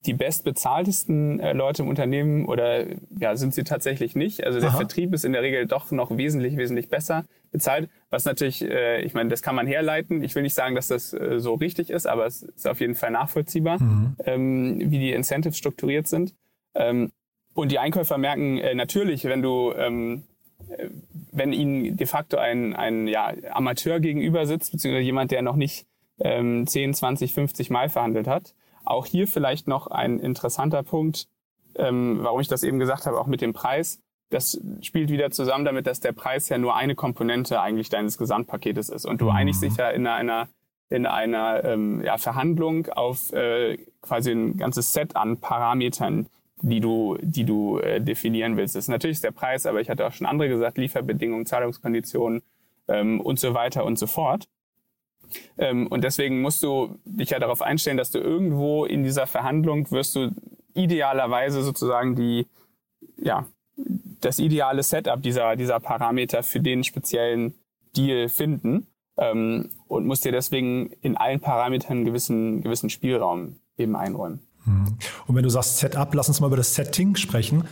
die 0.06 0.14
bestbezahltesten 0.14 1.40
äh, 1.40 1.52
Leute 1.52 1.82
im 1.82 1.88
Unternehmen 1.88 2.46
oder 2.46 2.86
ja, 3.18 3.36
sind 3.36 3.54
sie 3.54 3.64
tatsächlich 3.64 4.14
nicht. 4.14 4.44
Also 4.44 4.60
der 4.60 4.70
Aha. 4.70 4.76
Vertrieb 4.76 5.12
ist 5.12 5.24
in 5.24 5.32
der 5.32 5.42
Regel 5.42 5.66
doch 5.66 5.90
noch 5.90 6.16
wesentlich, 6.16 6.56
wesentlich 6.56 6.88
besser 6.88 7.24
bezahlt. 7.50 7.88
Was 8.08 8.24
natürlich, 8.24 8.62
äh, 8.62 9.02
ich 9.02 9.14
meine, 9.14 9.28
das 9.28 9.42
kann 9.42 9.56
man 9.56 9.66
herleiten. 9.66 10.22
Ich 10.22 10.34
will 10.34 10.42
nicht 10.42 10.54
sagen, 10.54 10.76
dass 10.76 10.88
das 10.88 11.12
äh, 11.12 11.40
so 11.40 11.54
richtig 11.54 11.90
ist, 11.90 12.06
aber 12.06 12.26
es 12.26 12.42
ist 12.42 12.68
auf 12.68 12.80
jeden 12.80 12.94
Fall 12.94 13.10
nachvollziehbar, 13.10 13.82
mhm. 13.82 14.16
ähm, 14.24 14.76
wie 14.78 14.98
die 14.98 15.12
Incentives 15.12 15.58
strukturiert 15.58 16.06
sind. 16.06 16.34
Ähm, 16.74 17.12
und 17.54 17.72
die 17.72 17.78
Einkäufer 17.78 18.18
merken 18.18 18.58
äh, 18.58 18.74
natürlich, 18.74 19.24
wenn 19.24 19.42
du 19.42 19.72
ähm, 19.72 20.24
äh, 20.68 20.88
wenn 21.32 21.52
ihnen 21.52 21.96
de 21.96 22.06
facto 22.06 22.36
ein, 22.36 22.74
ein 22.74 23.06
ja, 23.06 23.32
Amateur 23.50 24.00
gegenüber 24.00 24.46
sitzt, 24.46 24.72
beziehungsweise 24.72 25.04
jemand, 25.04 25.30
der 25.30 25.42
noch 25.42 25.56
nicht 25.56 25.86
ähm, 26.20 26.66
10, 26.66 26.94
20, 26.94 27.32
50 27.32 27.70
Mal 27.70 27.88
verhandelt 27.88 28.26
hat, 28.26 28.54
auch 28.84 29.06
hier 29.06 29.28
vielleicht 29.28 29.68
noch 29.68 29.86
ein 29.86 30.18
interessanter 30.18 30.82
Punkt, 30.82 31.28
ähm, 31.76 32.18
warum 32.22 32.40
ich 32.40 32.48
das 32.48 32.62
eben 32.62 32.78
gesagt 32.78 33.06
habe, 33.06 33.20
auch 33.20 33.26
mit 33.26 33.40
dem 33.40 33.52
Preis. 33.52 34.00
Das 34.30 34.60
spielt 34.82 35.10
wieder 35.10 35.30
zusammen 35.30 35.64
damit, 35.64 35.86
dass 35.86 36.00
der 36.00 36.12
Preis 36.12 36.48
ja 36.48 36.58
nur 36.58 36.76
eine 36.76 36.94
Komponente 36.94 37.60
eigentlich 37.60 37.88
deines 37.88 38.18
Gesamtpaketes 38.18 38.88
ist. 38.88 39.06
Und 39.06 39.20
du 39.20 39.26
mhm. 39.26 39.36
einigst 39.36 39.62
dich 39.62 39.76
ja 39.76 39.90
in 39.90 40.06
einer, 40.06 40.48
in 40.90 41.06
einer 41.06 41.64
ähm, 41.64 42.02
ja, 42.04 42.18
Verhandlung 42.18 42.88
auf 42.88 43.32
äh, 43.32 43.78
quasi 44.02 44.32
ein 44.32 44.56
ganzes 44.56 44.92
Set 44.92 45.16
an 45.16 45.38
Parametern, 45.38 46.28
die 46.62 46.80
du, 46.80 47.16
die 47.20 47.44
du 47.44 47.78
äh, 47.78 48.00
definieren 48.00 48.56
willst. 48.56 48.74
Das 48.74 48.84
ist 48.84 48.88
natürlich 48.88 49.20
der 49.20 49.30
Preis, 49.30 49.66
aber 49.66 49.80
ich 49.80 49.90
hatte 49.90 50.06
auch 50.06 50.12
schon 50.12 50.26
andere 50.26 50.48
gesagt, 50.48 50.78
Lieferbedingungen, 50.78 51.46
Zahlungskonditionen 51.46 52.42
ähm, 52.88 53.20
und 53.20 53.38
so 53.38 53.54
weiter 53.54 53.84
und 53.84 53.98
so 53.98 54.06
fort. 54.06 54.48
Ähm, 55.58 55.86
und 55.88 56.04
deswegen 56.04 56.40
musst 56.40 56.62
du 56.62 56.98
dich 57.04 57.30
ja 57.30 57.38
darauf 57.38 57.62
einstellen, 57.62 57.96
dass 57.96 58.10
du 58.10 58.18
irgendwo 58.18 58.84
in 58.84 59.02
dieser 59.02 59.26
Verhandlung 59.26 59.90
wirst 59.90 60.16
du 60.16 60.30
idealerweise 60.74 61.62
sozusagen 61.62 62.14
die, 62.14 62.46
ja, 63.16 63.46
das 64.20 64.38
ideale 64.38 64.82
Setup 64.82 65.22
dieser, 65.22 65.56
dieser 65.56 65.80
Parameter 65.80 66.42
für 66.42 66.60
den 66.60 66.82
speziellen 66.82 67.54
Deal 67.96 68.28
finden 68.28 68.86
ähm, 69.16 69.70
und 69.86 70.06
musst 70.06 70.24
dir 70.24 70.32
deswegen 70.32 70.90
in 71.02 71.16
allen 71.16 71.40
Parametern 71.40 71.98
einen 71.98 72.04
gewissen, 72.04 72.62
gewissen 72.62 72.90
Spielraum 72.90 73.56
eben 73.76 73.96
einräumen. 73.96 74.40
Mhm. 74.68 74.96
Und 75.26 75.36
wenn 75.36 75.42
du 75.42 75.50
sagst 75.50 75.78
Setup, 75.78 76.14
lass 76.14 76.28
uns 76.28 76.40
mal 76.40 76.46
über 76.46 76.56
das 76.56 76.74
Setting 76.74 77.16
sprechen. 77.16 77.64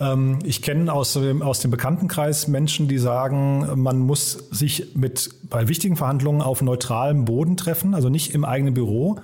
Ähm, 0.00 0.38
ich 0.44 0.62
kenne 0.62 0.92
aus, 0.92 1.16
aus 1.16 1.60
dem 1.60 1.70
Bekanntenkreis 1.70 2.48
Menschen, 2.48 2.88
die 2.88 2.98
sagen, 2.98 3.82
man 3.82 3.98
muss 3.98 4.32
sich 4.50 4.94
mit 4.94 5.30
bei 5.50 5.68
wichtigen 5.68 5.96
Verhandlungen 5.96 6.42
auf 6.42 6.62
neutralem 6.62 7.24
Boden 7.24 7.56
treffen, 7.56 7.94
also 7.94 8.08
nicht 8.08 8.34
im 8.34 8.44
eigenen 8.44 8.74
Büro, 8.74 9.20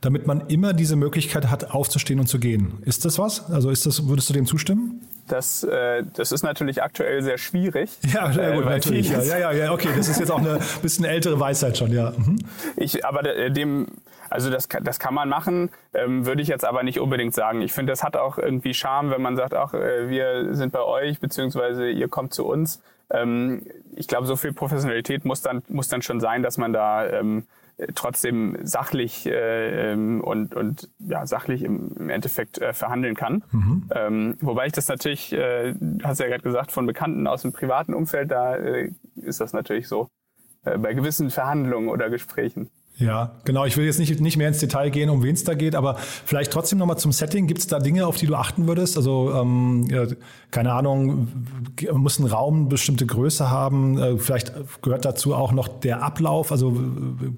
damit 0.00 0.26
man 0.26 0.46
immer 0.48 0.72
diese 0.72 0.96
Möglichkeit 0.96 1.50
hat, 1.50 1.70
aufzustehen 1.72 2.20
und 2.20 2.26
zu 2.26 2.38
gehen. 2.38 2.74
Ist 2.82 3.04
das 3.04 3.18
was? 3.18 3.50
Also 3.50 3.70
ist 3.70 3.86
das, 3.86 4.06
würdest 4.08 4.28
du 4.30 4.34
dem 4.34 4.46
zustimmen? 4.46 5.00
Das, 5.28 5.64
äh, 5.64 6.04
das 6.14 6.30
ist 6.30 6.44
natürlich 6.44 6.82
aktuell 6.82 7.22
sehr 7.22 7.38
schwierig. 7.38 7.90
Ja, 8.14 8.32
sehr 8.32 8.52
gut, 8.52 8.64
äh, 8.64 8.68
natürlich. 8.68 9.10
Ja, 9.10 9.22
ja, 9.22 9.52
ja, 9.52 9.72
okay. 9.72 9.88
Das 9.96 10.08
ist 10.08 10.20
jetzt 10.20 10.30
auch 10.30 10.38
eine 10.38 10.60
bisschen 10.82 11.04
ältere 11.04 11.40
Weisheit 11.40 11.76
schon, 11.76 11.92
ja. 11.92 12.12
Mhm. 12.16 12.38
Ich, 12.76 13.04
aber 13.04 13.50
dem, 13.50 13.88
also 14.30 14.50
das, 14.50 14.68
das 14.68 14.98
kann 14.98 15.14
man 15.14 15.28
machen, 15.28 15.70
ähm, 15.94 16.26
würde 16.26 16.42
ich 16.42 16.48
jetzt 16.48 16.64
aber 16.64 16.82
nicht 16.82 17.00
unbedingt 17.00 17.34
sagen. 17.34 17.60
Ich 17.60 17.72
finde, 17.72 17.92
das 17.92 18.02
hat 18.02 18.16
auch 18.16 18.38
irgendwie 18.38 18.74
Charme, 18.74 19.10
wenn 19.10 19.22
man 19.22 19.36
sagt, 19.36 19.54
ach, 19.54 19.74
äh, 19.74 20.08
wir 20.08 20.54
sind 20.54 20.72
bei 20.72 20.82
euch, 20.82 21.20
beziehungsweise 21.20 21.90
ihr 21.90 22.08
kommt 22.08 22.34
zu 22.34 22.46
uns. 22.46 22.82
Ähm, 23.10 23.62
ich 23.94 24.08
glaube, 24.08 24.26
so 24.26 24.36
viel 24.36 24.52
Professionalität 24.52 25.24
muss 25.24 25.42
dann, 25.42 25.62
muss 25.68 25.88
dann 25.88 26.02
schon 26.02 26.20
sein, 26.20 26.42
dass 26.42 26.58
man 26.58 26.72
da 26.72 27.06
ähm, 27.06 27.44
äh, 27.76 27.88
trotzdem 27.94 28.58
sachlich 28.62 29.26
äh, 29.26 29.92
ähm, 29.92 30.20
und, 30.22 30.54
und 30.54 30.88
ja, 30.98 31.26
sachlich 31.26 31.62
im, 31.62 31.92
im 31.98 32.10
Endeffekt 32.10 32.58
äh, 32.58 32.72
verhandeln 32.72 33.14
kann. 33.14 33.44
Mhm. 33.52 33.90
Ähm, 33.94 34.36
wobei 34.40 34.66
ich 34.66 34.72
das 34.72 34.88
natürlich, 34.88 35.32
äh, 35.32 35.74
hast 36.02 36.20
du 36.20 36.24
ja 36.24 36.30
gerade 36.30 36.42
gesagt, 36.42 36.72
von 36.72 36.86
Bekannten 36.86 37.26
aus 37.26 37.42
dem 37.42 37.52
privaten 37.52 37.94
Umfeld, 37.94 38.30
da 38.30 38.56
äh, 38.56 38.92
ist 39.16 39.40
das 39.40 39.52
natürlich 39.52 39.88
so 39.88 40.08
äh, 40.64 40.78
bei 40.78 40.94
gewissen 40.94 41.30
Verhandlungen 41.30 41.88
oder 41.88 42.10
Gesprächen. 42.10 42.70
Ja, 42.98 43.32
genau. 43.44 43.66
Ich 43.66 43.76
will 43.76 43.84
jetzt 43.84 43.98
nicht, 43.98 44.20
nicht 44.20 44.38
mehr 44.38 44.48
ins 44.48 44.58
Detail 44.58 44.88
gehen, 44.90 45.10
um 45.10 45.22
wen 45.22 45.34
es 45.34 45.44
da 45.44 45.52
geht, 45.52 45.74
aber 45.74 45.96
vielleicht 45.96 46.50
trotzdem 46.50 46.78
nochmal 46.78 46.96
zum 46.96 47.12
Setting. 47.12 47.46
Gibt 47.46 47.60
es 47.60 47.66
da 47.66 47.78
Dinge, 47.78 48.06
auf 48.06 48.16
die 48.16 48.26
du 48.26 48.34
achten 48.34 48.66
würdest? 48.66 48.96
Also, 48.96 49.34
ähm, 49.34 49.86
keine 50.50 50.72
Ahnung, 50.72 51.28
muss 51.92 52.18
ein 52.18 52.26
Raum 52.26 52.70
bestimmte 52.70 53.04
Größe 53.04 53.50
haben? 53.50 53.98
Äh, 53.98 54.16
vielleicht 54.16 54.54
gehört 54.80 55.04
dazu 55.04 55.34
auch 55.34 55.52
noch 55.52 55.68
der 55.68 56.02
Ablauf. 56.02 56.50
Also 56.50 56.74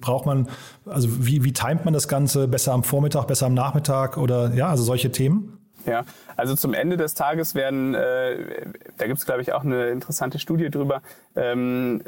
braucht 0.00 0.26
man, 0.26 0.48
also 0.86 1.26
wie, 1.26 1.42
wie 1.42 1.52
timet 1.52 1.84
man 1.84 1.92
das 1.92 2.06
Ganze? 2.06 2.46
Besser 2.46 2.72
am 2.72 2.84
Vormittag, 2.84 3.26
besser 3.26 3.46
am 3.46 3.54
Nachmittag 3.54 4.16
oder 4.16 4.54
ja, 4.54 4.68
also 4.68 4.84
solche 4.84 5.10
Themen? 5.10 5.58
Ja, 5.86 6.04
also 6.36 6.54
zum 6.54 6.74
Ende 6.74 6.96
des 6.96 7.14
Tages 7.14 7.54
werden, 7.54 7.94
äh, 7.94 8.66
da 8.96 9.06
gibt 9.06 9.18
es, 9.18 9.26
glaube 9.26 9.42
ich, 9.42 9.52
auch 9.52 9.64
eine 9.64 9.88
interessante 9.88 10.38
Studie 10.38 10.70
drüber, 10.70 11.02
ähm, 11.34 12.02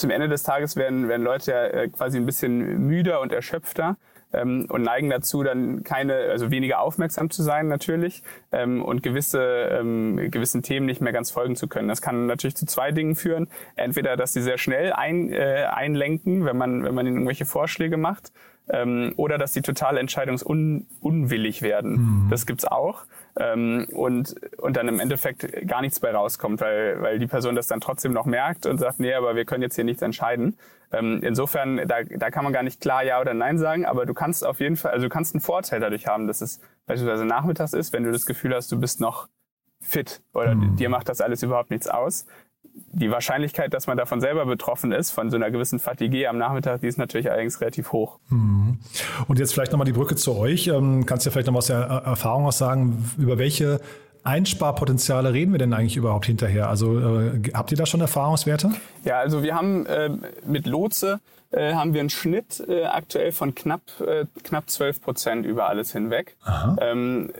zum 0.00 0.10
Ende 0.10 0.28
des 0.28 0.42
Tages 0.42 0.76
werden, 0.76 1.08
werden 1.08 1.22
Leute 1.22 1.52
ja 1.52 1.64
äh, 1.64 1.88
quasi 1.88 2.16
ein 2.16 2.26
bisschen 2.26 2.86
müder 2.86 3.20
und 3.20 3.32
erschöpfter 3.32 3.96
ähm, 4.32 4.66
und 4.68 4.82
neigen 4.82 5.10
dazu, 5.10 5.42
dann 5.42 5.82
keine, 5.82 6.14
also 6.30 6.50
weniger 6.50 6.80
aufmerksam 6.80 7.30
zu 7.30 7.42
sein 7.42 7.68
natürlich 7.68 8.22
ähm, 8.52 8.82
und 8.82 9.02
gewisse 9.02 9.40
ähm, 9.40 10.30
gewissen 10.30 10.62
Themen 10.62 10.86
nicht 10.86 11.00
mehr 11.00 11.12
ganz 11.12 11.30
folgen 11.30 11.56
zu 11.56 11.68
können. 11.68 11.88
Das 11.88 12.02
kann 12.02 12.26
natürlich 12.26 12.56
zu 12.56 12.66
zwei 12.66 12.92
Dingen 12.92 13.14
führen: 13.16 13.48
Entweder, 13.76 14.16
dass 14.16 14.32
sie 14.32 14.42
sehr 14.42 14.58
schnell 14.58 14.92
ein, 14.92 15.32
äh, 15.32 15.66
einlenken, 15.70 16.44
wenn 16.44 16.56
man 16.56 16.84
wenn 16.84 16.94
man 16.94 17.06
ihnen 17.06 17.16
irgendwelche 17.16 17.44
Vorschläge 17.44 17.96
macht, 17.96 18.32
ähm, 18.68 19.12
oder 19.16 19.38
dass 19.38 19.52
sie 19.52 19.62
total 19.62 19.96
entscheidungsunwillig 19.98 21.62
werden. 21.62 21.92
Mhm. 21.92 22.26
Das 22.30 22.46
gibt's 22.46 22.64
auch 22.64 23.04
ähm, 23.36 23.86
und, 23.92 24.34
und 24.58 24.76
dann 24.76 24.88
im 24.88 25.00
Endeffekt 25.00 25.66
gar 25.66 25.80
nichts 25.80 26.00
bei 26.00 26.10
rauskommt, 26.10 26.60
weil, 26.60 27.00
weil 27.00 27.18
die 27.18 27.26
Person 27.26 27.54
das 27.54 27.66
dann 27.66 27.80
trotzdem 27.80 28.12
noch 28.12 28.26
merkt 28.26 28.66
und 28.66 28.78
sagt, 28.78 29.00
nee, 29.00 29.14
aber 29.14 29.36
wir 29.36 29.44
können 29.44 29.62
jetzt 29.62 29.76
hier 29.76 29.84
nichts 29.84 30.02
entscheiden. 30.02 30.58
Ähm, 30.92 31.20
insofern, 31.22 31.76
da, 31.86 32.02
da 32.02 32.30
kann 32.30 32.44
man 32.44 32.52
gar 32.52 32.62
nicht 32.62 32.80
klar 32.80 33.04
Ja 33.04 33.20
oder 33.20 33.34
Nein 33.34 33.58
sagen, 33.58 33.86
aber 33.86 34.06
du 34.06 34.14
kannst 34.14 34.44
auf 34.44 34.60
jeden 34.60 34.76
Fall, 34.76 34.92
also 34.92 35.06
du 35.06 35.10
kannst 35.10 35.34
einen 35.34 35.40
Vorteil 35.40 35.80
dadurch 35.80 36.06
haben, 36.06 36.26
dass 36.26 36.40
es 36.40 36.60
beispielsweise 36.86 37.24
nachmittags 37.24 37.72
ist, 37.72 37.92
wenn 37.92 38.02
du 38.02 38.12
das 38.12 38.26
Gefühl 38.26 38.54
hast, 38.54 38.72
du 38.72 38.80
bist 38.80 39.00
noch 39.00 39.28
fit 39.80 40.20
oder 40.34 40.54
mhm. 40.54 40.76
dir 40.76 40.88
macht 40.88 41.08
das 41.08 41.20
alles 41.20 41.42
überhaupt 41.42 41.70
nichts 41.70 41.86
aus 41.86 42.26
die 42.92 43.10
Wahrscheinlichkeit, 43.10 43.72
dass 43.72 43.86
man 43.86 43.96
davon 43.96 44.20
selber 44.20 44.46
betroffen 44.46 44.92
ist, 44.92 45.10
von 45.10 45.30
so 45.30 45.36
einer 45.36 45.50
gewissen 45.50 45.78
Fatigue 45.78 46.28
am 46.28 46.38
Nachmittag, 46.38 46.80
die 46.80 46.88
ist 46.88 46.98
natürlich 46.98 47.30
allerdings 47.30 47.60
relativ 47.60 47.92
hoch. 47.92 48.18
Mhm. 48.28 48.78
Und 49.28 49.38
jetzt 49.38 49.52
vielleicht 49.52 49.72
nochmal 49.72 49.86
die 49.86 49.92
Brücke 49.92 50.16
zu 50.16 50.36
euch. 50.36 50.66
Ähm, 50.66 51.06
kannst 51.06 51.24
du 51.24 51.30
vielleicht 51.30 51.46
nochmal 51.46 51.58
aus 51.58 51.68
der 51.68 51.78
Erfahrung 51.78 52.46
aus 52.46 52.58
sagen, 52.58 53.10
über 53.16 53.38
welche 53.38 53.80
Einsparpotenziale 54.24 55.32
reden 55.32 55.52
wir 55.52 55.58
denn 55.58 55.72
eigentlich 55.72 55.96
überhaupt 55.96 56.26
hinterher? 56.26 56.68
Also 56.68 56.98
äh, 56.98 57.42
habt 57.54 57.70
ihr 57.70 57.78
da 57.78 57.86
schon 57.86 58.00
Erfahrungswerte? 58.00 58.70
Ja, 59.04 59.18
also 59.18 59.42
wir 59.42 59.54
haben 59.54 59.86
äh, 59.86 60.10
mit 60.44 60.66
Lotse 60.66 61.20
äh, 61.52 61.74
haben 61.74 61.94
wir 61.94 62.00
einen 62.00 62.10
Schnitt 62.10 62.62
äh, 62.68 62.84
aktuell 62.84 63.32
von 63.32 63.54
knapp, 63.54 63.82
äh, 64.00 64.26
knapp 64.42 64.68
12 64.68 65.00
Prozent 65.00 65.46
über 65.46 65.68
alles 65.68 65.92
hinweg. 65.92 66.36
Ähm, 66.80 67.32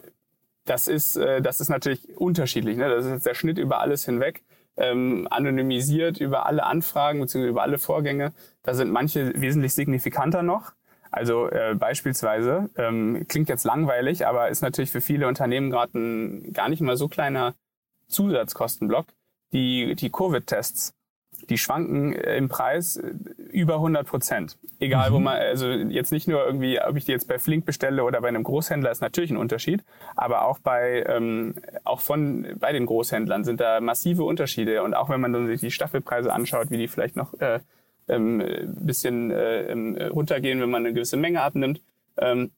das 0.64 0.88
ist, 0.88 1.16
äh, 1.16 1.42
das 1.42 1.60
ist 1.60 1.68
natürlich 1.68 2.16
unterschiedlich. 2.16 2.76
Ne? 2.76 2.88
Das 2.88 3.04
ist 3.04 3.10
jetzt 3.10 3.26
der 3.26 3.34
Schnitt 3.34 3.58
über 3.58 3.80
alles 3.80 4.04
hinweg 4.04 4.42
ähm, 4.80 5.28
anonymisiert 5.30 6.18
über 6.18 6.46
alle 6.46 6.64
Anfragen 6.64 7.20
bzw. 7.20 7.48
über 7.48 7.62
alle 7.62 7.78
Vorgänge. 7.78 8.32
Da 8.62 8.74
sind 8.74 8.90
manche 8.90 9.32
wesentlich 9.40 9.74
signifikanter 9.74 10.42
noch. 10.42 10.72
Also 11.10 11.48
äh, 11.50 11.74
beispielsweise, 11.74 12.70
ähm, 12.76 13.26
klingt 13.28 13.48
jetzt 13.48 13.64
langweilig, 13.64 14.26
aber 14.26 14.48
ist 14.48 14.62
natürlich 14.62 14.90
für 14.90 15.00
viele 15.00 15.26
Unternehmen 15.26 15.70
gerade 15.70 15.98
ein 15.98 16.52
gar 16.52 16.68
nicht 16.68 16.82
mal 16.82 16.96
so 16.96 17.08
kleiner 17.08 17.54
Zusatzkostenblock, 18.08 19.06
die, 19.52 19.94
die 19.96 20.10
Covid-Tests 20.10 20.94
die 21.48 21.59
schwanken 21.59 22.12
äh, 22.12 22.37
im 22.37 22.48
Preis 22.48 22.96
äh, 22.96 23.12
über 23.50 23.74
100 23.74 24.07
Prozent. 24.07 24.59
Egal, 24.79 25.11
mhm. 25.11 25.14
wo 25.14 25.18
man, 25.20 25.37
also 25.37 25.68
jetzt 25.68 26.12
nicht 26.12 26.29
nur 26.29 26.44
irgendwie, 26.44 26.81
ob 26.81 26.96
ich 26.96 27.05
die 27.05 27.12
jetzt 27.12 27.29
bei 27.29 27.38
Flink 27.38 27.64
bestelle 27.64 28.05
oder 28.05 28.20
bei 28.20 28.29
einem 28.29 28.42
Großhändler, 28.42 28.90
ist 28.90 29.00
natürlich 29.00 29.31
ein 29.31 29.37
Unterschied, 29.37 29.85
aber 30.16 30.44
auch 30.44 30.59
bei, 30.59 31.05
ähm, 31.09 31.55
auch 31.85 32.00
von, 32.00 32.46
bei 32.59 32.72
den 32.72 32.87
Großhändlern 32.87 33.44
sind 33.44 33.61
da 33.61 33.81
massive 33.81 34.24
Unterschiede 34.24 34.83
und 34.83 34.94
auch 34.94 35.09
wenn 35.09 35.20
man 35.20 35.33
dann 35.33 35.46
sich 35.46 35.61
die 35.61 35.70
Staffelpreise 35.70 36.33
anschaut, 36.33 36.70
wie 36.70 36.79
die 36.79 36.88
vielleicht 36.88 37.16
noch 37.16 37.35
äh, 37.40 37.61
ähm, 38.09 38.42
bisschen 38.81 39.31
äh, 39.31 39.70
ähm, 39.70 39.96
runtergehen, 39.96 40.61
wenn 40.61 40.70
man 40.70 40.85
eine 40.85 40.94
gewisse 40.94 41.16
Menge 41.16 41.42
abnimmt, 41.42 41.81
ähm, 42.16 42.50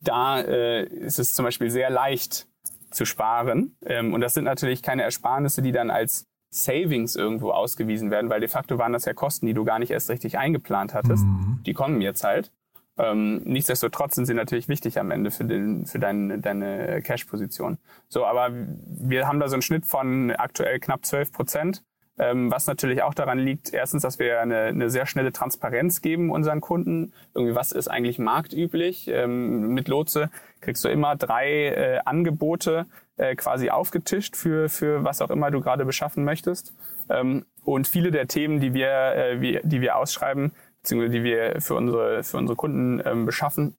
da 0.00 0.40
äh, 0.40 0.84
ist 0.84 1.18
es 1.18 1.34
zum 1.34 1.44
Beispiel 1.44 1.70
sehr 1.70 1.90
leicht 1.90 2.46
zu 2.90 3.04
sparen. 3.04 3.76
Ähm, 3.86 4.12
und 4.12 4.20
das 4.20 4.34
sind 4.34 4.44
natürlich 4.44 4.82
keine 4.82 5.02
Ersparnisse, 5.02 5.62
die 5.62 5.72
dann 5.72 5.90
als 5.90 6.26
Savings 6.52 7.16
irgendwo 7.16 7.50
ausgewiesen 7.50 8.10
werden, 8.10 8.28
weil 8.28 8.40
de 8.40 8.48
facto 8.48 8.78
waren 8.78 8.92
das 8.92 9.06
ja 9.06 9.14
Kosten, 9.14 9.46
die 9.46 9.54
du 9.54 9.64
gar 9.64 9.78
nicht 9.78 9.90
erst 9.90 10.10
richtig 10.10 10.38
eingeplant 10.38 10.92
hattest. 10.92 11.24
Mhm. 11.24 11.60
Die 11.64 11.72
kommen 11.72 12.00
jetzt 12.02 12.24
halt. 12.24 12.52
Ähm, 12.98 13.40
nichtsdestotrotz 13.44 14.16
sind 14.16 14.26
sie 14.26 14.34
natürlich 14.34 14.68
wichtig 14.68 15.00
am 15.00 15.10
Ende 15.10 15.30
für, 15.30 15.44
den, 15.44 15.86
für 15.86 15.98
dein, 15.98 16.42
deine 16.42 17.00
Cash-Position. 17.00 17.78
So, 18.08 18.26
aber 18.26 18.50
wir 18.52 19.26
haben 19.26 19.40
da 19.40 19.48
so 19.48 19.54
einen 19.54 19.62
Schnitt 19.62 19.86
von 19.86 20.30
aktuell 20.32 20.78
knapp 20.78 21.06
12 21.06 21.32
Prozent, 21.32 21.82
ähm, 22.18 22.50
was 22.50 22.66
natürlich 22.66 23.02
auch 23.02 23.14
daran 23.14 23.38
liegt, 23.38 23.72
erstens, 23.72 24.02
dass 24.02 24.18
wir 24.18 24.42
eine, 24.42 24.64
eine 24.64 24.90
sehr 24.90 25.06
schnelle 25.06 25.32
Transparenz 25.32 26.02
geben 26.02 26.30
unseren 26.30 26.60
Kunden. 26.60 27.14
Irgendwie, 27.34 27.54
was 27.54 27.72
ist 27.72 27.88
eigentlich 27.88 28.18
marktüblich? 28.18 29.08
Ähm, 29.08 29.72
mit 29.72 29.88
Lotse 29.88 30.30
kriegst 30.60 30.84
du 30.84 30.88
immer 30.88 31.16
drei 31.16 31.68
äh, 31.68 32.00
Angebote 32.04 32.84
äh, 33.16 33.34
quasi 33.36 33.70
aufgetischt 33.70 34.36
für, 34.36 34.68
für 34.68 35.04
was 35.04 35.20
auch 35.20 35.30
immer 35.30 35.50
du 35.50 35.60
gerade 35.60 35.84
beschaffen 35.84 36.24
möchtest. 36.24 36.74
Ähm, 37.08 37.44
und 37.64 37.86
viele 37.86 38.10
der 38.10 38.26
Themen, 38.26 38.60
die 38.60 38.74
wir, 38.74 38.88
äh, 38.88 39.40
wie, 39.40 39.60
die 39.62 39.80
wir 39.80 39.96
ausschreiben, 39.96 40.52
beziehungsweise 40.82 41.12
die 41.12 41.24
wir 41.24 41.60
für 41.60 41.74
unsere, 41.74 42.24
für 42.24 42.38
unsere 42.38 42.56
Kunden 42.56 43.02
ähm, 43.04 43.26
beschaffen, 43.26 43.76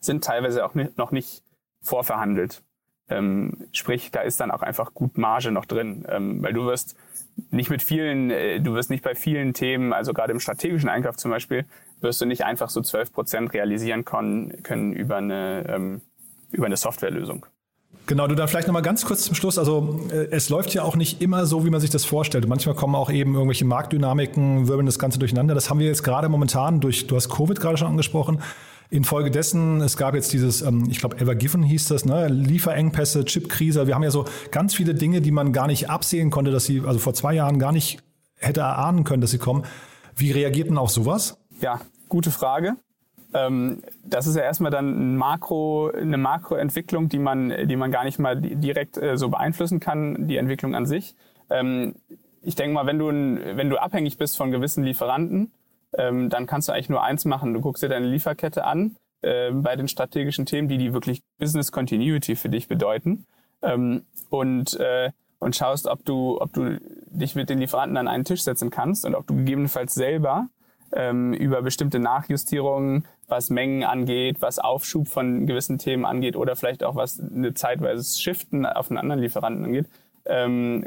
sind 0.00 0.24
teilweise 0.24 0.64
auch 0.64 0.74
nicht, 0.74 0.98
noch 0.98 1.10
nicht 1.10 1.42
vorverhandelt. 1.80 2.62
Ähm, 3.08 3.66
sprich, 3.72 4.10
da 4.10 4.20
ist 4.20 4.40
dann 4.40 4.50
auch 4.50 4.62
einfach 4.62 4.94
gut 4.94 5.18
Marge 5.18 5.50
noch 5.50 5.64
drin, 5.64 6.06
ähm, 6.08 6.42
weil 6.42 6.52
du 6.52 6.66
wirst 6.66 6.96
nicht 7.50 7.70
mit 7.70 7.82
vielen, 7.82 8.30
äh, 8.30 8.60
du 8.60 8.74
wirst 8.74 8.90
nicht 8.90 9.02
bei 9.02 9.14
vielen 9.14 9.54
Themen, 9.54 9.92
also 9.92 10.12
gerade 10.12 10.32
im 10.32 10.40
strategischen 10.40 10.88
Einkauf 10.88 11.16
zum 11.16 11.30
Beispiel, 11.30 11.66
wirst 12.00 12.20
du 12.20 12.26
nicht 12.26 12.44
einfach 12.44 12.70
so 12.70 12.80
12 12.80 13.12
Prozent 13.12 13.52
realisieren 13.52 14.04
können, 14.04 14.62
können 14.62 14.92
über 14.92 15.16
eine, 15.16 15.64
ähm, 15.68 16.00
über 16.50 16.66
eine 16.66 16.76
Softwarelösung. 16.76 17.46
Genau, 18.12 18.26
du 18.26 18.34
dann 18.34 18.46
vielleicht 18.46 18.66
nochmal 18.66 18.82
ganz 18.82 19.06
kurz 19.06 19.22
zum 19.22 19.34
Schluss. 19.34 19.56
Also 19.56 19.98
äh, 20.10 20.28
es 20.32 20.50
läuft 20.50 20.74
ja 20.74 20.82
auch 20.82 20.96
nicht 20.96 21.22
immer 21.22 21.46
so, 21.46 21.64
wie 21.64 21.70
man 21.70 21.80
sich 21.80 21.88
das 21.88 22.04
vorstellt. 22.04 22.46
Manchmal 22.46 22.74
kommen 22.74 22.94
auch 22.94 23.10
eben 23.10 23.32
irgendwelche 23.32 23.64
Marktdynamiken, 23.64 24.68
wirbeln 24.68 24.84
das 24.84 24.98
Ganze 24.98 25.18
durcheinander. 25.18 25.54
Das 25.54 25.70
haben 25.70 25.78
wir 25.78 25.86
jetzt 25.86 26.02
gerade 26.02 26.28
momentan 26.28 26.80
durch, 26.80 27.06
du 27.06 27.16
hast 27.16 27.30
Covid 27.30 27.58
gerade 27.58 27.78
schon 27.78 27.88
angesprochen. 27.88 28.42
Infolgedessen, 28.90 29.80
es 29.80 29.96
gab 29.96 30.14
jetzt 30.14 30.30
dieses, 30.34 30.60
ähm, 30.60 30.88
ich 30.90 30.98
glaube, 30.98 31.22
Evergiven 31.22 31.62
hieß 31.62 31.88
das, 31.88 32.04
ne? 32.04 32.28
Lieferengpässe, 32.28 33.24
Chipkrise. 33.24 33.86
Wir 33.86 33.94
haben 33.94 34.02
ja 34.02 34.10
so 34.10 34.26
ganz 34.50 34.74
viele 34.74 34.94
Dinge, 34.94 35.22
die 35.22 35.30
man 35.30 35.54
gar 35.54 35.66
nicht 35.66 35.88
absehen 35.88 36.30
konnte, 36.30 36.50
dass 36.50 36.66
sie, 36.66 36.82
also 36.84 36.98
vor 36.98 37.14
zwei 37.14 37.32
Jahren 37.32 37.58
gar 37.58 37.72
nicht 37.72 38.02
hätte 38.36 38.60
erahnen 38.60 39.04
können, 39.04 39.22
dass 39.22 39.30
sie 39.30 39.38
kommen. 39.38 39.64
Wie 40.16 40.32
reagiert 40.32 40.68
man 40.68 40.76
auf 40.76 40.90
sowas? 40.90 41.38
Ja, 41.62 41.80
gute 42.10 42.30
Frage. 42.30 42.74
Ähm, 43.34 43.82
das 44.04 44.26
ist 44.26 44.36
ja 44.36 44.42
erstmal 44.42 44.70
dann 44.70 45.14
ein 45.14 45.16
Makro, 45.16 45.90
eine 45.90 46.18
Makroentwicklung, 46.18 47.08
die 47.08 47.18
man, 47.18 47.66
die 47.66 47.76
man 47.76 47.90
gar 47.90 48.04
nicht 48.04 48.18
mal 48.18 48.40
direkt 48.40 48.96
äh, 48.98 49.16
so 49.16 49.28
beeinflussen 49.28 49.80
kann, 49.80 50.28
die 50.28 50.36
Entwicklung 50.36 50.74
an 50.74 50.86
sich. 50.86 51.14
Ähm, 51.50 51.94
ich 52.42 52.54
denke 52.56 52.74
mal, 52.74 52.86
wenn 52.86 52.98
du, 52.98 53.06
wenn 53.06 53.70
du 53.70 53.80
abhängig 53.80 54.18
bist 54.18 54.36
von 54.36 54.50
gewissen 54.50 54.84
Lieferanten, 54.84 55.52
ähm, 55.96 56.28
dann 56.28 56.46
kannst 56.46 56.68
du 56.68 56.72
eigentlich 56.72 56.88
nur 56.88 57.02
eins 57.02 57.24
machen. 57.24 57.54
Du 57.54 57.60
guckst 57.60 57.82
dir 57.82 57.88
deine 57.88 58.06
Lieferkette 58.06 58.64
an 58.64 58.96
bei 59.24 59.76
den 59.76 59.86
strategischen 59.86 60.46
Themen, 60.46 60.66
die 60.66 60.78
die 60.78 60.92
wirklich 60.92 61.22
Business 61.38 61.70
Continuity 61.70 62.34
für 62.34 62.48
dich 62.48 62.66
bedeuten 62.66 63.24
und 64.30 64.80
äh, 64.80 65.12
und 65.38 65.54
schaust, 65.54 65.86
ob 65.86 66.04
du 66.04 66.40
ob 66.40 66.52
du 66.52 66.80
dich 67.06 67.36
mit 67.36 67.48
den 67.48 67.60
Lieferanten 67.60 67.96
an 67.98 68.08
einen 68.08 68.24
Tisch 68.24 68.42
setzen 68.42 68.70
kannst 68.70 69.06
und 69.06 69.14
ob 69.14 69.28
du 69.28 69.36
gegebenenfalls 69.36 69.94
selber 69.94 70.48
über 70.90 71.62
bestimmte 71.62 72.00
Nachjustierungen, 72.00 73.06
was 73.32 73.48
Mengen 73.48 73.82
angeht, 73.82 74.36
was 74.40 74.58
Aufschub 74.58 75.08
von 75.08 75.46
gewissen 75.46 75.78
Themen 75.78 76.04
angeht 76.04 76.36
oder 76.36 76.54
vielleicht 76.54 76.84
auch 76.84 76.94
was 76.94 77.18
eine 77.18 77.54
zeitweise 77.54 78.20
Shiften 78.20 78.66
auf 78.66 78.90
einen 78.90 78.98
anderen 78.98 79.22
Lieferanten 79.22 79.64
angeht, 79.64 79.86
ähm, 80.26 80.84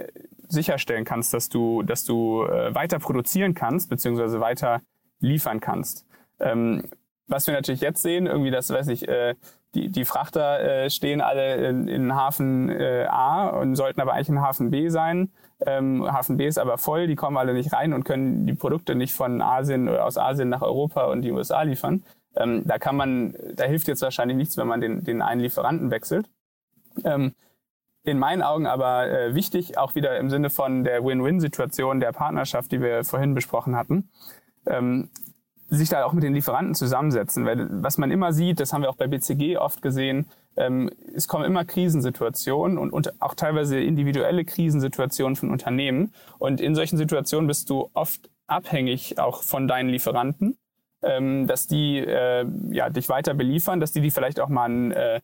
sicherstellen 0.47 1.05
kannst, 1.05 1.33
dass 1.33 1.49
du, 1.49 1.81
dass 1.81 2.05
du 2.05 2.43
äh, 2.43 2.73
weiter 2.75 2.99
produzieren 2.99 3.55
kannst, 3.55 3.89
beziehungsweise 3.89 4.39
weiter 4.39 4.81
liefern 5.19 5.59
kannst. 5.59 6.05
Ähm, 6.39 6.83
was 7.27 7.47
wir 7.47 7.55
natürlich 7.55 7.81
jetzt 7.81 8.03
sehen, 8.03 8.27
irgendwie 8.27 8.51
das, 8.51 8.69
weiß 8.69 8.89
ich, 8.89 9.07
äh, 9.07 9.33
die, 9.73 9.89
die 9.89 10.05
Frachter 10.05 10.59
äh, 10.59 10.89
stehen 10.91 11.21
alle 11.21 11.55
in, 11.67 11.87
in 11.87 12.15
Hafen 12.15 12.69
äh, 12.69 13.07
A 13.09 13.47
und 13.47 13.75
sollten 13.75 13.99
aber 14.01 14.13
eigentlich 14.13 14.29
in 14.29 14.41
Hafen 14.41 14.69
B 14.69 14.89
sein. 14.89 15.31
Ähm, 15.65 16.05
Hafen 16.11 16.37
B 16.37 16.45
ist 16.45 16.59
aber 16.59 16.77
voll, 16.77 17.07
die 17.07 17.15
kommen 17.15 17.37
alle 17.37 17.55
nicht 17.55 17.73
rein 17.73 17.93
und 17.93 18.03
können 18.03 18.45
die 18.45 18.53
Produkte 18.53 18.93
nicht 18.93 19.15
von 19.15 19.41
Asien 19.41 19.89
oder 19.89 20.05
aus 20.05 20.19
Asien 20.19 20.49
nach 20.49 20.61
Europa 20.61 21.05
und 21.05 21.23
die 21.23 21.31
USA 21.31 21.63
liefern. 21.63 22.03
Ähm, 22.35 22.63
da 22.65 22.77
kann 22.77 22.95
man, 22.95 23.35
da 23.55 23.65
hilft 23.65 23.87
jetzt 23.87 24.01
wahrscheinlich 24.01 24.37
nichts, 24.37 24.57
wenn 24.57 24.67
man 24.67 24.81
den, 24.81 25.03
den 25.03 25.21
einen 25.21 25.41
Lieferanten 25.41 25.91
wechselt. 25.91 26.29
Ähm, 27.03 27.33
in 28.03 28.19
meinen 28.19 28.43
Augen 28.43 28.67
aber 28.67 29.09
äh, 29.09 29.35
wichtig, 29.35 29.77
auch 29.77 29.95
wieder 29.95 30.17
im 30.19 30.29
Sinne 30.29 30.49
von 30.49 30.83
der 30.83 31.03
Win-Win-Situation 31.03 31.99
der 31.99 32.11
Partnerschaft, 32.11 32.71
die 32.71 32.81
wir 32.81 33.03
vorhin 33.03 33.33
besprochen 33.33 33.75
hatten, 33.75 34.09
ähm, 34.67 35.09
sich 35.69 35.89
da 35.89 36.05
auch 36.05 36.13
mit 36.13 36.23
den 36.23 36.35
Lieferanten 36.35 36.75
zusammensetzen. 36.75 37.45
Weil 37.45 37.67
was 37.81 37.97
man 37.97 38.11
immer 38.11 38.31
sieht, 38.31 38.59
das 38.59 38.73
haben 38.73 38.83
wir 38.83 38.89
auch 38.89 38.95
bei 38.95 39.07
BCG 39.07 39.57
oft 39.57 39.81
gesehen, 39.81 40.27
ähm, 40.57 40.89
es 41.13 41.27
kommen 41.27 41.45
immer 41.45 41.65
Krisensituationen 41.65 42.77
und, 42.77 42.91
und 42.91 43.21
auch 43.21 43.33
teilweise 43.33 43.79
individuelle 43.79 44.45
Krisensituationen 44.45 45.35
von 45.35 45.51
Unternehmen. 45.51 46.13
Und 46.37 46.61
in 46.61 46.75
solchen 46.75 46.97
Situationen 46.97 47.47
bist 47.47 47.69
du 47.69 47.89
oft 47.93 48.29
abhängig 48.47 49.19
auch 49.19 49.41
von 49.41 49.67
deinen 49.67 49.89
Lieferanten, 49.89 50.57
ähm, 51.05 51.47
dass 51.47 51.67
die 51.67 51.99
äh, 51.99 52.45
ja, 52.71 52.89
dich 52.89 53.09
weiter 53.09 53.33
beliefern, 53.33 53.79
dass 53.79 53.93
die 53.93 54.01
die 54.01 54.11
vielleicht 54.11 54.39
auch 54.39 54.49
mal 54.49 54.69
ein 54.69 54.91
äh, 54.91 55.21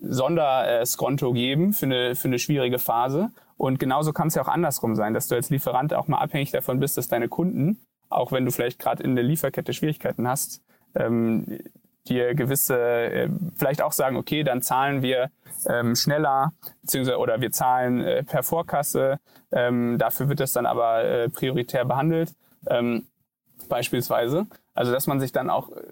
Sonderskonto 0.00 1.32
geben 1.32 1.72
für 1.72 1.86
eine, 1.86 2.14
für 2.14 2.28
eine 2.28 2.38
schwierige 2.38 2.78
Phase. 2.78 3.30
Und 3.56 3.78
genauso 3.78 4.12
kann 4.12 4.28
es 4.28 4.34
ja 4.34 4.42
auch 4.42 4.48
andersrum 4.48 4.96
sein, 4.96 5.14
dass 5.14 5.28
du 5.28 5.34
als 5.36 5.50
Lieferant 5.50 5.94
auch 5.94 6.08
mal 6.08 6.18
abhängig 6.18 6.50
davon 6.50 6.80
bist, 6.80 6.96
dass 6.96 7.08
deine 7.08 7.28
Kunden 7.28 7.78
auch 8.14 8.32
wenn 8.32 8.44
du 8.44 8.50
vielleicht 8.50 8.78
gerade 8.78 9.02
in 9.02 9.14
der 9.14 9.24
Lieferkette 9.24 9.72
Schwierigkeiten 9.72 10.26
hast, 10.28 10.62
ähm, 10.94 11.58
dir 12.06 12.34
gewisse, 12.34 12.78
äh, 12.78 13.28
vielleicht 13.56 13.82
auch 13.82 13.92
sagen, 13.92 14.16
okay, 14.16 14.44
dann 14.44 14.62
zahlen 14.62 15.02
wir 15.02 15.30
ähm, 15.66 15.96
schneller, 15.96 16.52
beziehungsweise 16.82 17.18
oder 17.18 17.40
wir 17.40 17.50
zahlen 17.50 18.02
äh, 18.02 18.22
per 18.22 18.42
Vorkasse, 18.42 19.18
ähm, 19.52 19.96
dafür 19.98 20.28
wird 20.28 20.40
das 20.40 20.52
dann 20.52 20.66
aber 20.66 21.04
äh, 21.04 21.28
prioritär 21.28 21.84
behandelt, 21.84 22.34
ähm, 22.68 23.06
beispielsweise. 23.68 24.46
Also 24.74 24.92
dass 24.92 25.06
man 25.06 25.20
sich 25.20 25.32
dann 25.32 25.50
auch 25.50 25.70
äh, 25.70 25.82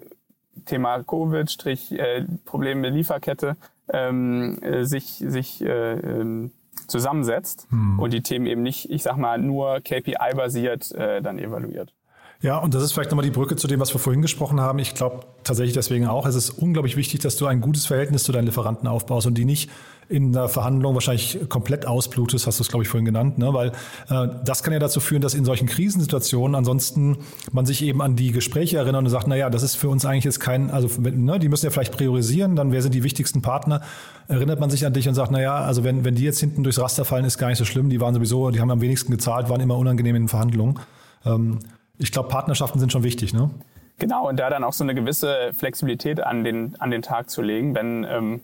Thema 0.65 1.03
Covid, 1.03 1.49
Strich, 1.49 1.91
äh, 1.93 2.25
Probleme 2.45 2.81
mit 2.81 2.93
Lieferkette, 2.93 3.55
ähm, 3.89 4.61
äh, 4.61 4.85
sich, 4.85 5.23
sich 5.25 5.61
äh, 5.61 5.93
ähm, 5.93 6.51
zusammensetzt 6.87 7.67
hm. 7.69 7.99
und 7.99 8.13
die 8.13 8.21
Themen 8.21 8.45
eben 8.45 8.61
nicht, 8.61 8.89
ich 8.89 9.03
sag 9.03 9.17
mal, 9.17 9.37
nur 9.39 9.79
KPI-basiert 9.81 10.91
äh, 10.93 11.21
dann 11.21 11.39
evaluiert. 11.39 11.93
Ja, 12.41 12.57
und 12.57 12.73
das 12.73 12.83
ist 12.83 12.91
vielleicht 12.91 13.09
nochmal 13.09 13.23
die 13.23 13.31
Brücke 13.31 13.55
zu 13.55 13.67
dem, 13.67 13.79
was 13.79 13.93
wir 13.93 13.99
vorhin 13.99 14.21
gesprochen 14.21 14.59
haben. 14.59 14.77
Ich 14.79 14.95
glaube 14.95 15.21
tatsächlich 15.43 15.73
deswegen 15.73 16.07
auch, 16.07 16.25
es 16.25 16.35
ist 16.35 16.49
unglaublich 16.49 16.97
wichtig, 16.97 17.21
dass 17.21 17.37
du 17.37 17.45
ein 17.45 17.61
gutes 17.61 17.85
Verhältnis 17.85 18.23
zu 18.23 18.33
deinen 18.33 18.45
Lieferanten 18.45 18.87
aufbaust 18.87 19.27
und 19.27 19.37
die 19.37 19.45
nicht 19.45 19.69
in 20.09 20.33
der 20.33 20.49
Verhandlung 20.49 20.93
wahrscheinlich 20.93 21.39
komplett 21.49 21.85
ausblutest, 21.85 22.45
hast 22.47 22.59
du 22.59 22.63
es, 22.63 22.69
glaube 22.69 22.83
ich, 22.83 22.89
vorhin 22.89 23.05
genannt, 23.05 23.37
ne? 23.37 23.53
weil 23.53 23.69
äh, 24.09 24.27
das 24.43 24.63
kann 24.63 24.73
ja 24.73 24.79
dazu 24.79 24.99
führen, 24.99 25.21
dass 25.21 25.33
in 25.33 25.45
solchen 25.45 25.67
Krisensituationen 25.67 26.55
ansonsten 26.55 27.17
man 27.51 27.65
sich 27.65 27.81
eben 27.83 28.01
an 28.01 28.15
die 28.15 28.31
Gespräche 28.31 28.77
erinnert 28.77 29.03
und 29.03 29.09
sagt, 29.09 29.27
na 29.27 29.35
ja, 29.35 29.49
das 29.49 29.63
ist 29.63 29.75
für 29.75 29.89
uns 29.89 30.05
eigentlich 30.05 30.25
jetzt 30.25 30.39
kein, 30.39 30.71
also 30.71 30.89
ne, 31.01 31.39
die 31.39 31.49
müssen 31.49 31.65
ja 31.65 31.71
vielleicht 31.71 31.95
priorisieren, 31.95 32.55
dann 32.55 32.71
wer 32.71 32.81
sind 32.81 32.93
die 32.93 33.03
wichtigsten 33.03 33.41
Partner, 33.41 33.81
erinnert 34.27 34.59
man 34.59 34.69
sich 34.69 34.85
an 34.85 34.93
dich 34.93 35.07
und 35.07 35.15
sagt, 35.15 35.31
na 35.31 35.41
ja, 35.41 35.55
also 35.55 35.83
wenn, 35.83 36.03
wenn 36.05 36.15
die 36.15 36.23
jetzt 36.23 36.39
hinten 36.39 36.63
durchs 36.63 36.79
Raster 36.79 37.05
fallen, 37.05 37.25
ist 37.25 37.37
gar 37.37 37.47
nicht 37.47 37.57
so 37.57 37.65
schlimm, 37.65 37.89
die 37.89 38.01
waren 38.01 38.13
sowieso, 38.13 38.51
die 38.51 38.59
haben 38.59 38.71
am 38.71 38.81
wenigsten 38.81 39.11
gezahlt, 39.11 39.49
waren 39.49 39.61
immer 39.61 39.77
unangenehm 39.77 40.15
in 40.15 40.27
Verhandlungen. 40.27 40.79
Ähm, 41.25 41.59
ich 41.97 42.11
glaube, 42.11 42.29
Partnerschaften 42.29 42.79
sind 42.79 42.91
schon 42.91 43.03
wichtig, 43.03 43.33
ne? 43.33 43.49
Genau, 43.99 44.27
und 44.27 44.37
da 44.37 44.49
dann 44.49 44.63
auch 44.63 44.73
so 44.73 44.83
eine 44.83 44.95
gewisse 44.95 45.53
Flexibilität 45.53 46.19
an 46.19 46.43
den, 46.43 46.75
an 46.79 46.91
den 46.91 47.01
Tag 47.01 47.29
zu 47.29 47.41
legen, 47.41 47.75
wenn, 47.75 48.03
ähm, 48.03 48.41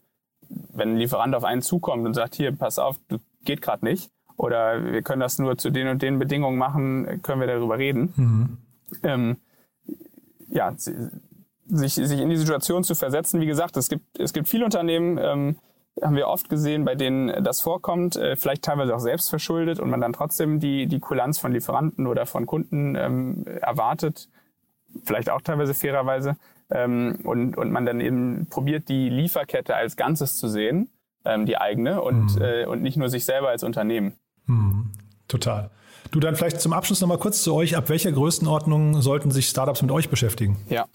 wenn 0.50 0.94
ein 0.94 0.98
Lieferant 0.98 1.34
auf 1.36 1.44
einen 1.44 1.62
zukommt 1.62 2.06
und 2.06 2.14
sagt, 2.14 2.36
hier, 2.36 2.56
pass 2.56 2.78
auf, 2.80 2.98
das 3.08 3.20
geht 3.44 3.62
gerade 3.62 3.84
nicht, 3.84 4.12
oder 4.38 4.94
wir 4.94 5.02
können 5.02 5.20
das 5.20 5.40
nur 5.40 5.58
zu 5.58 5.70
den 5.70 5.88
und 5.88 6.02
den 6.02 6.20
Bedingungen 6.20 6.58
machen, 6.58 7.22
können 7.24 7.42
wir 7.42 7.48
darüber 7.48 7.78
reden. 7.78 8.14
Mhm. 8.16 8.58
Ähm, 9.04 9.38
ja, 10.50 10.74
sich, 10.78 11.94
sich 11.94 12.20
in 12.20 12.30
die 12.30 12.38
Situation 12.38 12.84
zu 12.84 12.96
versetzen. 12.96 13.42
Wie 13.42 13.46
gesagt, 13.46 13.78
es 13.78 13.90
gibt, 13.90 14.20
es 14.20 14.34
gibt 14.34 14.48
viele 14.48 14.66
Unternehmen, 14.66 15.20
ähm, 15.22 15.58
haben 16.02 16.16
wir 16.16 16.28
oft 16.28 16.50
gesehen, 16.50 16.86
bei 16.86 16.96
denen 16.96 17.44
das 17.44 17.62
vorkommt, 17.62 18.16
äh, 18.16 18.36
vielleicht 18.36 18.64
teilweise 18.64 18.96
auch 18.96 19.00
selbst 19.00 19.30
verschuldet 19.30 19.80
und 19.80 19.90
man 19.90 20.02
dann 20.02 20.14
trotzdem 20.14 20.60
die, 20.60 20.88
die 20.88 21.00
Kulanz 21.00 21.40
von 21.40 21.52
Lieferanten 21.52 22.08
oder 22.08 22.26
von 22.26 22.46
Kunden 22.46 22.96
ähm, 22.96 23.46
erwartet, 23.62 24.30
vielleicht 25.04 25.30
auch 25.30 25.42
teilweise 25.42 25.74
fairerweise, 25.74 26.38
ähm, 26.72 27.20
und, 27.24 27.58
und 27.58 27.72
man 27.72 27.86
dann 27.86 28.00
eben 28.00 28.48
probiert, 28.50 28.90
die 28.90 29.10
Lieferkette 29.10 29.76
als 29.76 29.96
Ganzes 29.96 30.38
zu 30.38 30.48
sehen, 30.48 30.90
ähm, 31.26 31.46
die 31.46 31.58
eigene, 31.58 32.02
und, 32.02 32.36
mhm. 32.36 32.42
äh, 32.42 32.66
und 32.66 32.82
nicht 32.82 32.98
nur 32.98 33.10
sich 33.10 33.26
selber 33.26 33.50
als 33.50 33.64
Unternehmen. 33.64 34.14
Mhm. 34.46 34.92
Total. 35.28 35.70
Du 36.12 36.20
dann 36.20 36.36
vielleicht 36.36 36.62
zum 36.62 36.74
Abschluss 36.74 37.02
nochmal 37.02 37.20
kurz 37.20 37.44
zu 37.44 37.54
euch. 37.54 37.76
Ab 37.76 37.90
welcher 37.90 38.12
Größenordnung 38.12 39.02
sollten 39.02 39.32
sich 39.32 39.48
Startups 39.48 39.82
mit 39.82 39.92
euch 39.92 40.10
beschäftigen? 40.10 40.58
Ja, 40.70 40.86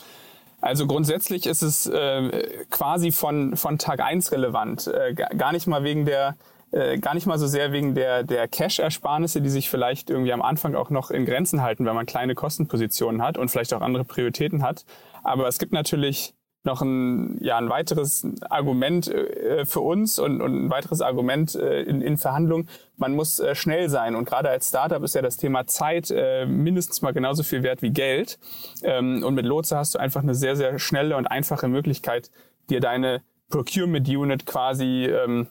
also 0.64 0.86
grundsätzlich 0.86 1.44
ist 1.44 1.62
es 1.62 1.86
äh, 1.86 2.64
quasi 2.70 3.12
von, 3.12 3.54
von 3.54 3.76
Tag 3.76 4.00
eins 4.00 4.32
relevant. 4.32 4.86
Äh, 4.86 5.12
gar 5.12 5.52
nicht 5.52 5.66
mal 5.66 5.84
wegen 5.84 6.06
der 6.06 6.36
äh, 6.70 6.98
gar 6.98 7.14
nicht 7.14 7.26
mal 7.26 7.38
so 7.38 7.46
sehr 7.46 7.70
wegen 7.72 7.94
der, 7.94 8.22
der 8.24 8.48
Cash-Ersparnisse, 8.48 9.42
die 9.42 9.50
sich 9.50 9.68
vielleicht 9.68 10.08
irgendwie 10.08 10.32
am 10.32 10.40
Anfang 10.40 10.74
auch 10.74 10.88
noch 10.88 11.10
in 11.10 11.26
Grenzen 11.26 11.60
halten, 11.60 11.84
wenn 11.84 11.94
man 11.94 12.06
kleine 12.06 12.34
Kostenpositionen 12.34 13.22
hat 13.22 13.36
und 13.36 13.50
vielleicht 13.50 13.74
auch 13.74 13.82
andere 13.82 14.04
Prioritäten 14.04 14.62
hat. 14.62 14.86
Aber 15.22 15.46
es 15.48 15.58
gibt 15.58 15.72
natürlich 15.72 16.34
noch 16.64 16.80
ein, 16.80 17.38
ja, 17.42 17.58
ein 17.58 17.68
weiteres 17.68 18.26
Argument 18.48 19.08
äh, 19.08 19.64
für 19.66 19.80
uns 19.80 20.18
und, 20.18 20.40
und 20.40 20.66
ein 20.66 20.70
weiteres 20.70 21.00
Argument 21.00 21.54
äh, 21.54 21.82
in, 21.82 22.00
in 22.00 22.16
Verhandlungen. 22.16 22.68
Man 22.96 23.14
muss 23.14 23.38
äh, 23.38 23.54
schnell 23.54 23.88
sein 23.90 24.14
und 24.14 24.24
gerade 24.24 24.48
als 24.48 24.68
Startup 24.68 25.02
ist 25.02 25.14
ja 25.14 25.22
das 25.22 25.36
Thema 25.36 25.66
Zeit 25.66 26.10
äh, 26.10 26.46
mindestens 26.46 27.02
mal 27.02 27.12
genauso 27.12 27.42
viel 27.42 27.62
wert 27.62 27.82
wie 27.82 27.90
Geld. 27.90 28.38
Ähm, 28.82 29.22
und 29.22 29.34
mit 29.34 29.44
Lotse 29.44 29.76
hast 29.76 29.94
du 29.94 29.98
einfach 29.98 30.22
eine 30.22 30.34
sehr, 30.34 30.56
sehr 30.56 30.78
schnelle 30.78 31.16
und 31.16 31.26
einfache 31.26 31.68
Möglichkeit, 31.68 32.30
dir 32.70 32.80
deine 32.80 33.22
Procurement 33.50 34.08
Unit 34.08 34.46
quasi, 34.46 35.04
ähm, 35.04 35.48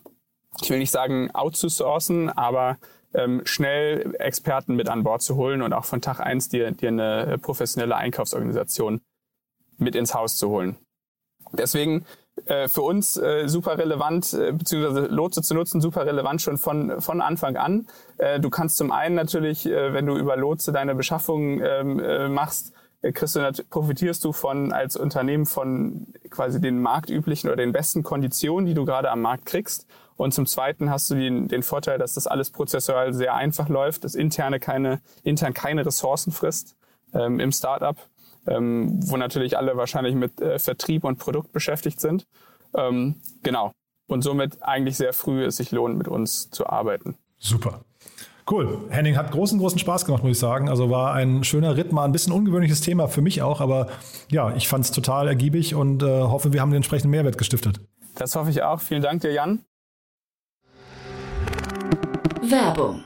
ich 0.61 0.69
will 0.69 0.79
nicht 0.79 0.91
sagen 0.91 1.29
outzusourcen, 1.31 2.29
aber 2.29 2.77
ähm, 3.13 3.41
schnell 3.45 4.15
Experten 4.17 4.75
mit 4.75 4.89
an 4.89 5.03
Bord 5.03 5.21
zu 5.21 5.35
holen 5.35 5.61
und 5.61 5.73
auch 5.73 5.85
von 5.85 6.01
Tag 6.01 6.19
eins 6.19 6.49
dir, 6.49 6.71
dir 6.71 6.89
eine 6.89 7.37
professionelle 7.37 7.95
Einkaufsorganisation 7.95 9.01
mit 9.77 9.95
ins 9.95 10.15
Haus 10.15 10.37
zu 10.37 10.49
holen. 10.49 10.77
Deswegen 11.53 12.05
äh, 12.45 12.67
für 12.67 12.81
uns 12.81 13.15
äh, 13.15 13.47
super 13.47 13.77
relevant, 13.77 14.33
äh, 14.33 14.51
beziehungsweise 14.51 15.07
Lotse 15.07 15.41
zu 15.41 15.53
nutzen, 15.53 15.81
super 15.81 16.05
relevant 16.05 16.41
schon 16.41 16.57
von, 16.57 16.99
von 16.99 17.21
Anfang 17.21 17.57
an. 17.57 17.87
Äh, 18.17 18.39
du 18.39 18.49
kannst 18.49 18.77
zum 18.77 18.91
einen 18.91 19.15
natürlich, 19.15 19.65
äh, 19.65 19.93
wenn 19.93 20.05
du 20.05 20.17
über 20.17 20.35
Lotse 20.35 20.71
deine 20.71 20.95
Beschaffung 20.95 21.61
ähm, 21.61 21.99
äh, 21.99 22.27
machst, 22.27 22.73
äh, 23.03 23.11
kriegst 23.11 23.35
du, 23.35 23.51
profitierst 23.69 24.23
du 24.23 24.33
von 24.33 24.73
als 24.73 24.97
Unternehmen 24.97 25.45
von 25.45 26.07
quasi 26.31 26.59
den 26.59 26.81
marktüblichen 26.81 27.49
oder 27.49 27.57
den 27.57 27.71
besten 27.71 28.01
Konditionen, 28.01 28.65
die 28.65 28.73
du 28.73 28.83
gerade 28.85 29.11
am 29.11 29.21
Markt 29.21 29.45
kriegst. 29.45 29.85
Und 30.15 30.33
zum 30.33 30.45
Zweiten 30.47 30.89
hast 30.89 31.09
du 31.11 31.15
den, 31.15 31.47
den 31.47 31.63
Vorteil, 31.63 31.99
dass 31.99 32.15
das 32.15 32.27
alles 32.27 32.49
prozessual 32.49 33.13
sehr 33.13 33.35
einfach 33.35 33.69
läuft, 33.69 34.03
dass 34.03 34.15
interne 34.15 34.59
keine, 34.59 35.01
intern 35.23 35.53
keine 35.53 35.85
Ressourcen 35.85 36.31
frisst 36.31 36.75
ähm, 37.13 37.39
im 37.39 37.51
Startup 37.51 37.97
ähm, 38.47 38.99
wo 39.09 39.17
natürlich 39.17 39.57
alle 39.57 39.77
wahrscheinlich 39.77 40.15
mit 40.15 40.41
äh, 40.41 40.59
Vertrieb 40.59 41.03
und 41.03 41.17
Produkt 41.17 41.51
beschäftigt 41.51 41.99
sind. 41.99 42.25
Ähm, 42.75 43.15
genau. 43.43 43.71
Und 44.07 44.21
somit 44.21 44.61
eigentlich 44.61 44.97
sehr 44.97 45.13
früh 45.13 45.45
es 45.45 45.57
sich 45.57 45.71
lohnt, 45.71 45.97
mit 45.97 46.07
uns 46.07 46.49
zu 46.49 46.67
arbeiten. 46.67 47.15
Super. 47.37 47.85
Cool. 48.49 48.79
Henning 48.89 49.15
hat 49.15 49.31
großen, 49.31 49.57
großen 49.57 49.79
Spaß 49.79 50.05
gemacht, 50.05 50.23
muss 50.23 50.33
ich 50.33 50.39
sagen. 50.39 50.67
Also 50.67 50.89
war 50.89 51.13
ein 51.13 51.45
schöner 51.45 51.77
Ritt, 51.77 51.93
mal 51.93 52.03
ein 52.03 52.11
bisschen 52.11 52.33
ungewöhnliches 52.33 52.81
Thema 52.81 53.07
für 53.07 53.21
mich 53.21 53.41
auch, 53.41 53.61
aber 53.61 53.87
ja, 54.29 54.53
ich 54.55 54.67
fand 54.67 54.83
es 54.83 54.91
total 54.91 55.29
ergiebig 55.29 55.75
und 55.75 56.03
äh, 56.03 56.05
hoffe, 56.05 56.51
wir 56.51 56.59
haben 56.59 56.71
den 56.71 56.77
entsprechenden 56.77 57.11
Mehrwert 57.11 57.37
gestiftet. 57.37 57.79
Das 58.15 58.35
hoffe 58.35 58.49
ich 58.49 58.61
auch. 58.61 58.81
Vielen 58.81 59.01
Dank 59.01 59.21
dir, 59.21 59.31
Jan. 59.31 59.63
Werbung 62.41 63.05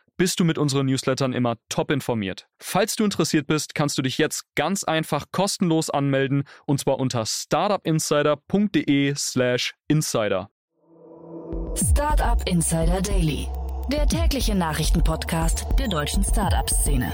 bist 0.21 0.39
du 0.39 0.45
mit 0.45 0.57
unseren 0.59 0.85
Newslettern 0.85 1.33
immer 1.33 1.55
top 1.67 1.89
informiert. 1.89 2.47
Falls 2.59 2.95
du 2.95 3.03
interessiert 3.03 3.47
bist, 3.47 3.73
kannst 3.73 3.97
du 3.97 4.03
dich 4.03 4.19
jetzt 4.19 4.43
ganz 4.53 4.83
einfach 4.83 5.25
kostenlos 5.31 5.89
anmelden 5.89 6.43
und 6.67 6.79
zwar 6.79 6.99
unter 6.99 7.25
startupinsider.de/slash 7.25 9.73
insider. 9.87 10.51
Startup 11.73 12.47
Insider 12.47 13.01
Daily, 13.01 13.47
der 13.91 14.05
tägliche 14.05 14.53
Nachrichtenpodcast 14.53 15.65
der 15.79 15.87
deutschen 15.87 16.23
Startup-Szene. 16.23 17.11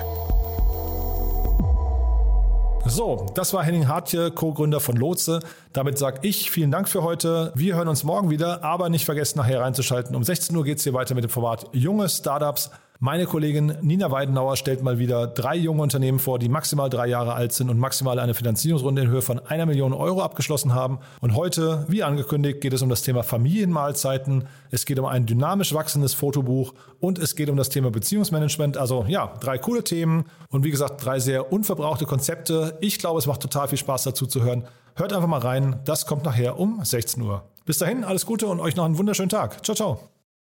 So, 2.89 3.25
das 3.35 3.53
war 3.53 3.63
Henning 3.63 3.87
Hartje, 3.87 4.31
Co-Gründer 4.31 4.79
von 4.79 4.95
Lotse. 4.95 5.41
Damit 5.73 5.97
sage 5.97 6.19
ich 6.23 6.51
vielen 6.51 6.71
Dank 6.71 6.87
für 6.87 7.03
heute. 7.03 7.51
Wir 7.53 7.75
hören 7.75 7.89
uns 7.89 8.03
morgen 8.03 8.29
wieder, 8.29 8.63
aber 8.63 8.89
nicht 8.89 9.05
vergessen, 9.05 9.37
nachher 9.37 9.61
reinzuschalten. 9.61 10.15
Um 10.15 10.23
16 10.23 10.55
Uhr 10.55 10.63
geht 10.63 10.79
es 10.79 10.83
hier 10.83 10.93
weiter 10.93 11.13
mit 11.13 11.23
dem 11.23 11.29
Format 11.29 11.67
Junge 11.73 12.09
Startups. 12.09 12.71
Meine 12.99 13.27
Kollegin 13.27 13.77
Nina 13.81 14.09
Weidenauer 14.09 14.57
stellt 14.57 14.81
mal 14.81 14.97
wieder 14.97 15.27
drei 15.27 15.55
junge 15.55 15.83
Unternehmen 15.83 16.17
vor, 16.17 16.39
die 16.39 16.49
maximal 16.49 16.89
drei 16.89 17.05
Jahre 17.05 17.35
alt 17.35 17.53
sind 17.53 17.69
und 17.69 17.77
maximal 17.77 18.17
eine 18.17 18.33
Finanzierungsrunde 18.33 19.03
in 19.03 19.07
Höhe 19.09 19.21
von 19.21 19.39
einer 19.39 19.67
Million 19.67 19.93
Euro 19.93 20.23
abgeschlossen 20.23 20.73
haben. 20.73 20.97
Und 21.21 21.35
heute, 21.35 21.85
wie 21.89 22.01
angekündigt, 22.01 22.59
geht 22.59 22.73
es 22.73 22.81
um 22.81 22.89
das 22.89 23.03
Thema 23.03 23.21
Familienmahlzeiten. 23.21 24.47
Es 24.71 24.85
geht 24.85 24.97
um 24.97 25.05
ein 25.05 25.27
dynamisch 25.27 25.75
wachsendes 25.75 26.15
Fotobuch 26.15 26.73
und 26.99 27.19
es 27.19 27.35
geht 27.35 27.51
um 27.51 27.57
das 27.57 27.69
Thema 27.69 27.91
Beziehungsmanagement. 27.91 28.77
Also 28.77 29.05
ja, 29.07 29.31
drei 29.41 29.59
coole 29.59 29.83
Themen 29.83 30.25
und 30.49 30.63
wie 30.63 30.71
gesagt, 30.71 31.05
drei 31.05 31.19
sehr 31.19 31.53
unverbrauchte 31.53 32.05
Konzepte. 32.05 32.79
Ich 32.81 32.97
glaube, 32.97 33.19
es 33.19 33.27
macht 33.27 33.41
total 33.41 33.67
viel 33.67 33.77
Spaß 33.77 34.03
dazu 34.05 34.25
zu 34.25 34.41
hören. 34.41 34.63
Hört 34.95 35.13
einfach 35.13 35.27
mal 35.27 35.39
rein. 35.41 35.81
Das 35.85 36.07
kommt 36.07 36.25
nachher 36.25 36.59
um 36.59 36.83
16 36.83 37.21
Uhr. 37.21 37.43
Bis 37.65 37.77
dahin, 37.77 38.03
alles 38.03 38.25
Gute 38.25 38.47
und 38.47 38.59
euch 38.59 38.75
noch 38.75 38.85
einen 38.85 38.97
wunderschönen 38.97 39.29
Tag. 39.29 39.63
Ciao, 39.63 39.75
ciao. 39.75 40.16